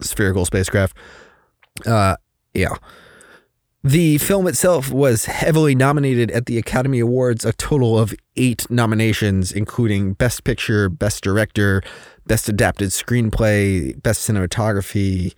spherical 0.00 0.44
spacecraft. 0.44 0.96
Uh, 1.84 2.16
yeah. 2.54 2.76
The 3.84 4.18
film 4.18 4.48
itself 4.48 4.90
was 4.90 5.26
heavily 5.26 5.76
nominated 5.76 6.32
at 6.32 6.46
the 6.46 6.58
Academy 6.58 6.98
Awards, 6.98 7.44
a 7.44 7.52
total 7.52 7.96
of 7.96 8.12
eight 8.34 8.68
nominations, 8.68 9.52
including 9.52 10.14
Best 10.14 10.42
Picture, 10.42 10.88
Best 10.88 11.22
Director, 11.22 11.82
Best 12.26 12.48
Adapted 12.48 12.88
Screenplay, 12.88 14.02
Best 14.02 14.28
Cinematography, 14.28 15.34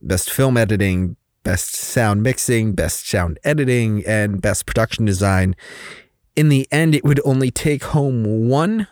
Best 0.00 0.32
Film 0.32 0.56
Editing, 0.56 1.14
Best 1.42 1.74
Sound 1.74 2.22
Mixing, 2.22 2.72
Best 2.72 3.08
Sound 3.08 3.38
Editing, 3.44 4.04
and 4.06 4.40
Best 4.40 4.66
Production 4.66 5.04
Design. 5.04 5.54
In 6.36 6.48
the 6.48 6.66
end, 6.70 6.94
it 6.94 7.04
would 7.04 7.20
only 7.24 7.50
take 7.50 7.84
home 7.84 8.48
one 8.48 8.86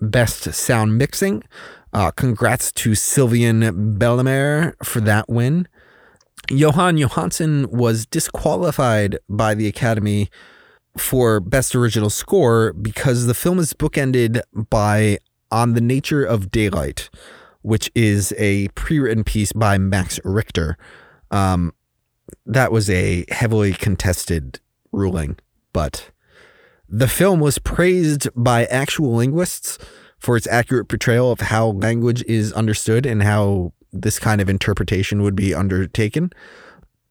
Best 0.00 0.52
Sound 0.54 0.98
Mixing. 0.98 1.42
Uh, 1.92 2.10
congrats 2.10 2.70
to 2.72 2.94
Sylvain 2.94 3.62
Bellemare 3.98 4.74
for 4.84 5.00
that 5.00 5.28
win. 5.28 5.66
Jóhann 6.48 7.02
Jóhannsson 7.02 7.66
was 7.66 8.06
disqualified 8.06 9.18
by 9.28 9.54
the 9.54 9.66
Academy 9.66 10.30
for 10.96 11.40
Best 11.40 11.74
Original 11.74 12.10
Score 12.10 12.72
because 12.72 13.26
the 13.26 13.34
film 13.34 13.58
is 13.58 13.72
bookended 13.72 14.40
by 14.52 15.18
On 15.50 15.74
the 15.74 15.80
Nature 15.80 16.24
of 16.24 16.50
Daylight, 16.50 17.10
which 17.62 17.90
is 17.94 18.32
a 18.38 18.68
pre 18.68 18.98
written 18.98 19.24
piece 19.24 19.52
by 19.52 19.78
Max 19.78 20.20
Richter. 20.24 20.76
Um, 21.30 21.72
that 22.44 22.72
was 22.72 22.90
a 22.90 23.24
heavily 23.28 23.72
contested 23.72 24.60
ruling, 24.92 25.38
but 25.72 26.10
the 26.88 27.08
film 27.08 27.40
was 27.40 27.58
praised 27.58 28.28
by 28.34 28.64
actual 28.66 29.14
linguists 29.14 29.78
for 30.18 30.36
its 30.36 30.46
accurate 30.46 30.88
portrayal 30.88 31.30
of 31.30 31.40
how 31.40 31.68
language 31.68 32.22
is 32.24 32.52
understood 32.52 33.06
and 33.06 33.22
how 33.22 33.72
this 33.92 34.18
kind 34.18 34.40
of 34.40 34.48
interpretation 34.48 35.22
would 35.22 35.36
be 35.36 35.54
undertaken. 35.54 36.30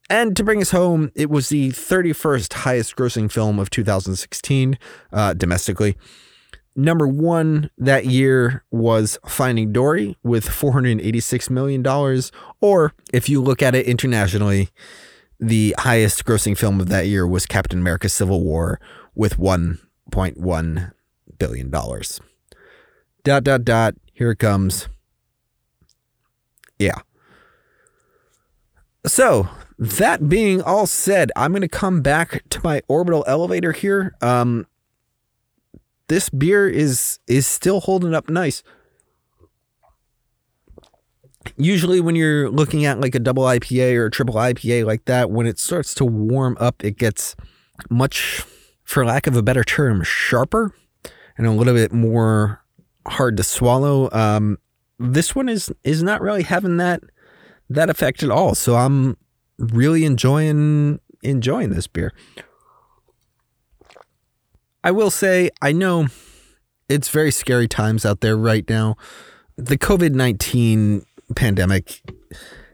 And 0.09 0.35
to 0.37 0.43
bring 0.43 0.61
us 0.61 0.71
home, 0.71 1.11
it 1.15 1.29
was 1.29 1.49
the 1.49 1.69
31st 1.69 2.53
highest 2.53 2.95
grossing 2.95 3.31
film 3.31 3.57
of 3.57 3.69
2016 3.69 4.77
uh, 5.11 5.33
domestically. 5.33 5.97
Number 6.75 7.07
one 7.07 7.69
that 7.77 8.05
year 8.05 8.63
was 8.69 9.17
Finding 9.25 9.71
Dory 9.71 10.17
with 10.23 10.45
$486 10.47 11.49
million. 11.49 11.85
Or 12.59 12.93
if 13.13 13.29
you 13.29 13.41
look 13.41 13.61
at 13.61 13.75
it 13.75 13.85
internationally, 13.85 14.69
the 15.39 15.73
highest 15.77 16.25
grossing 16.25 16.57
film 16.57 16.81
of 16.81 16.89
that 16.89 17.07
year 17.07 17.25
was 17.25 17.45
Captain 17.45 17.79
America 17.79 18.09
Civil 18.09 18.43
War 18.43 18.81
with 19.13 19.37
$1.1 19.37 20.91
billion. 21.39 21.71
Dot, 21.71 23.43
dot, 23.43 23.65
dot. 23.65 23.95
Here 24.13 24.31
it 24.31 24.39
comes. 24.39 24.89
Yeah. 26.77 26.99
So, 29.05 29.47
that 29.77 30.27
being 30.29 30.61
all 30.61 30.87
said, 30.87 31.31
I'm 31.35 31.51
going 31.51 31.61
to 31.61 31.67
come 31.67 32.01
back 32.01 32.43
to 32.49 32.59
my 32.63 32.81
orbital 32.87 33.23
elevator 33.27 33.71
here. 33.71 34.15
Um, 34.21 34.67
this 36.07 36.29
beer 36.29 36.67
is 36.67 37.19
is 37.27 37.47
still 37.47 37.81
holding 37.81 38.13
up 38.13 38.29
nice. 38.29 38.63
Usually, 41.57 41.99
when 42.01 42.15
you're 42.15 42.49
looking 42.49 42.85
at 42.85 42.99
like 42.99 43.15
a 43.15 43.19
double 43.19 43.43
IPA 43.43 43.95
or 43.95 44.05
a 44.07 44.11
triple 44.11 44.35
IPA 44.35 44.85
like 44.85 45.05
that, 45.05 45.29
when 45.29 45.45
it 45.45 45.59
starts 45.59 45.93
to 45.95 46.05
warm 46.05 46.57
up, 46.59 46.83
it 46.83 46.97
gets 46.97 47.35
much, 47.89 48.43
for 48.83 49.05
lack 49.05 49.27
of 49.27 49.35
a 49.35 49.43
better 49.43 49.63
term, 49.63 50.03
sharper 50.03 50.73
and 51.37 51.45
a 51.47 51.51
little 51.51 51.73
bit 51.73 51.91
more 51.91 52.63
hard 53.07 53.37
to 53.37 53.43
swallow. 53.43 54.09
Um, 54.11 54.57
this 54.99 55.35
one 55.35 55.49
is 55.49 55.71
is 55.83 56.01
not 56.01 56.21
really 56.21 56.43
having 56.43 56.77
that 56.77 57.01
that 57.69 57.89
effect 57.89 58.23
at 58.23 58.29
all. 58.29 58.55
So 58.55 58.75
I'm 58.75 59.17
really 59.57 60.05
enjoying 60.05 60.99
enjoying 61.21 61.69
this 61.71 61.87
beer. 61.87 62.13
I 64.85 64.91
will 64.91 65.09
say 65.09 65.49
I 65.63 65.71
know 65.71 66.09
it's 66.87 67.09
very 67.09 67.31
scary 67.31 67.67
times 67.67 68.05
out 68.05 68.21
there 68.21 68.37
right 68.37 68.69
now. 68.69 68.97
The 69.57 69.79
COVID-19 69.79 71.03
pandemic 71.35 72.03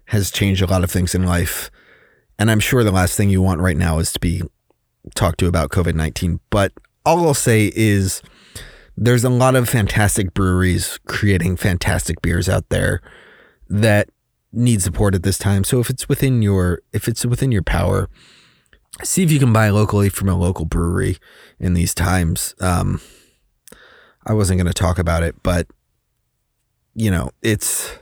has 0.08 0.30
changed 0.30 0.62
a 0.62 0.68
lot 0.68 0.84
of 0.84 0.92
things 0.92 1.16
in 1.16 1.26
life. 1.26 1.72
And 2.38 2.52
I'm 2.52 2.60
sure 2.60 2.84
the 2.84 2.92
last 2.92 3.16
thing 3.16 3.30
you 3.30 3.42
want 3.42 3.62
right 3.62 3.78
now 3.78 4.00
is 4.00 4.12
to 4.12 4.20
be 4.20 4.42
talked 5.16 5.40
to 5.40 5.48
about 5.48 5.70
COVID 5.70 5.96
19. 5.96 6.42
But 6.50 6.74
all 7.06 7.26
I'll 7.26 7.34
say 7.34 7.72
is 7.74 8.22
there's 8.98 9.24
a 9.24 9.30
lot 9.30 9.56
of 9.56 9.70
fantastic 9.70 10.34
breweries 10.34 11.00
creating 11.08 11.56
fantastic 11.56 12.22
beers 12.22 12.50
out 12.50 12.68
there 12.68 13.02
that 13.70 14.10
need 14.52 14.82
support 14.82 15.16
at 15.16 15.24
this 15.24 15.38
time. 15.38 15.64
So 15.64 15.80
if 15.80 15.90
it's 15.90 16.10
within 16.10 16.42
your 16.42 16.82
if 16.92 17.08
it's 17.08 17.26
within 17.26 17.54
your 17.54 17.64
power, 17.64 18.10
see 19.04 19.24
if 19.24 19.32
you 19.32 19.40
can 19.40 19.54
buy 19.54 19.70
locally 19.70 20.10
from 20.10 20.30
a 20.30 20.38
local 20.38 20.66
brewery 20.66 21.18
in 21.60 21.74
these 21.74 21.94
times. 21.94 22.56
Um, 22.60 23.02
I 24.26 24.34
wasn't 24.34 24.60
going 24.60 24.68
to 24.68 24.74
talk 24.74 25.00
about 25.00 25.24
it, 25.24 25.36
but 25.44 25.68
you 26.94 27.10
know, 27.10 27.32
it's 27.42 27.98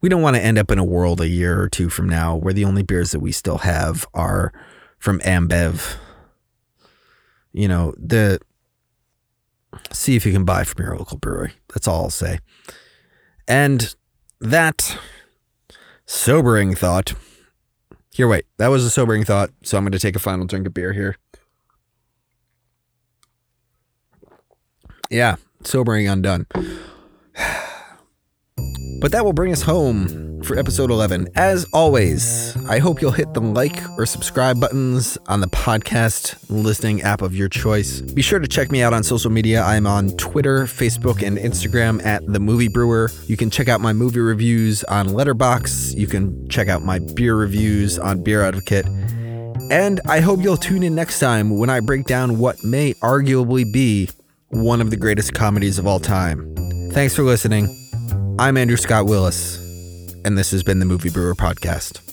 we 0.00 0.08
don't 0.08 0.22
want 0.22 0.36
to 0.36 0.42
end 0.42 0.58
up 0.58 0.70
in 0.70 0.78
a 0.78 0.84
world 0.84 1.20
a 1.20 1.28
year 1.28 1.60
or 1.60 1.68
two 1.68 1.88
from 1.88 2.08
now 2.08 2.36
where 2.36 2.54
the 2.54 2.64
only 2.64 2.82
beers 2.82 3.10
that 3.10 3.20
we 3.20 3.32
still 3.32 3.58
have 3.58 4.06
are 4.14 4.52
from 4.98 5.20
Ambev. 5.20 5.96
You 7.52 7.68
know, 7.68 7.94
the 7.98 8.40
see 9.92 10.16
if 10.16 10.24
you 10.24 10.32
can 10.32 10.44
buy 10.44 10.64
from 10.64 10.84
your 10.84 10.96
local 10.96 11.18
brewery. 11.18 11.52
That's 11.72 11.86
all 11.86 12.04
I'll 12.04 12.10
say. 12.10 12.38
And 13.46 13.94
that 14.40 14.98
sobering 16.06 16.74
thought. 16.74 17.14
Here, 18.12 18.28
wait. 18.28 18.44
That 18.58 18.68
was 18.68 18.84
a 18.84 18.90
sobering 18.90 19.24
thought. 19.24 19.50
So 19.62 19.76
I'm 19.78 19.84
going 19.84 19.92
to 19.92 19.98
take 19.98 20.16
a 20.16 20.20
final 20.20 20.46
drink 20.46 20.66
of 20.66 20.74
beer 20.74 20.92
here. 20.92 21.16
Yeah, 25.10 25.36
sobering 25.64 26.08
undone. 26.08 26.46
But 29.00 29.12
that 29.12 29.24
will 29.24 29.32
bring 29.32 29.50
us 29.50 29.62
home 29.62 30.42
for 30.42 30.58
episode 30.58 30.90
11. 30.90 31.28
As 31.34 31.66
always, 31.72 32.56
I 32.66 32.78
hope 32.78 33.00
you'll 33.00 33.10
hit 33.10 33.32
the 33.34 33.40
like 33.40 33.76
or 33.98 34.04
subscribe 34.06 34.60
buttons 34.60 35.16
on 35.26 35.40
the 35.40 35.46
podcast 35.48 36.36
listening 36.48 37.02
app 37.02 37.22
of 37.22 37.34
your 37.34 37.48
choice. 37.48 38.00
Be 38.00 38.22
sure 38.22 38.38
to 38.38 38.46
check 38.46 38.70
me 38.70 38.82
out 38.82 38.92
on 38.92 39.02
social 39.02 39.30
media. 39.30 39.62
I'm 39.62 39.86
on 39.86 40.10
Twitter, 40.16 40.64
Facebook, 40.64 41.26
and 41.26 41.38
Instagram 41.38 42.04
at 42.04 42.26
The 42.26 42.40
Movie 42.40 42.68
Brewer. 42.68 43.10
You 43.26 43.36
can 43.36 43.50
check 43.50 43.68
out 43.68 43.80
my 43.80 43.92
movie 43.92 44.20
reviews 44.20 44.84
on 44.84 45.08
Letterboxd. 45.08 45.96
You 45.96 46.06
can 46.06 46.48
check 46.48 46.68
out 46.68 46.82
my 46.82 46.98
beer 47.14 47.36
reviews 47.36 47.98
on 47.98 48.22
Beer 48.22 48.42
Advocate. 48.42 48.86
And 49.70 50.00
I 50.08 50.20
hope 50.20 50.42
you'll 50.42 50.56
tune 50.56 50.82
in 50.82 50.94
next 50.94 51.20
time 51.20 51.56
when 51.58 51.70
I 51.70 51.80
break 51.80 52.04
down 52.04 52.38
what 52.38 52.62
may 52.64 52.94
arguably 52.94 53.70
be 53.72 54.10
one 54.48 54.80
of 54.80 54.90
the 54.90 54.96
greatest 54.96 55.32
comedies 55.32 55.78
of 55.78 55.86
all 55.86 56.00
time. 56.00 56.54
Thanks 56.92 57.14
for 57.14 57.22
listening. 57.22 57.68
I'm 58.40 58.56
Andrew 58.56 58.78
Scott 58.78 59.04
Willis, 59.04 59.58
and 60.24 60.38
this 60.38 60.50
has 60.52 60.62
been 60.62 60.78
the 60.78 60.86
Movie 60.86 61.10
Brewer 61.10 61.34
Podcast. 61.34 62.09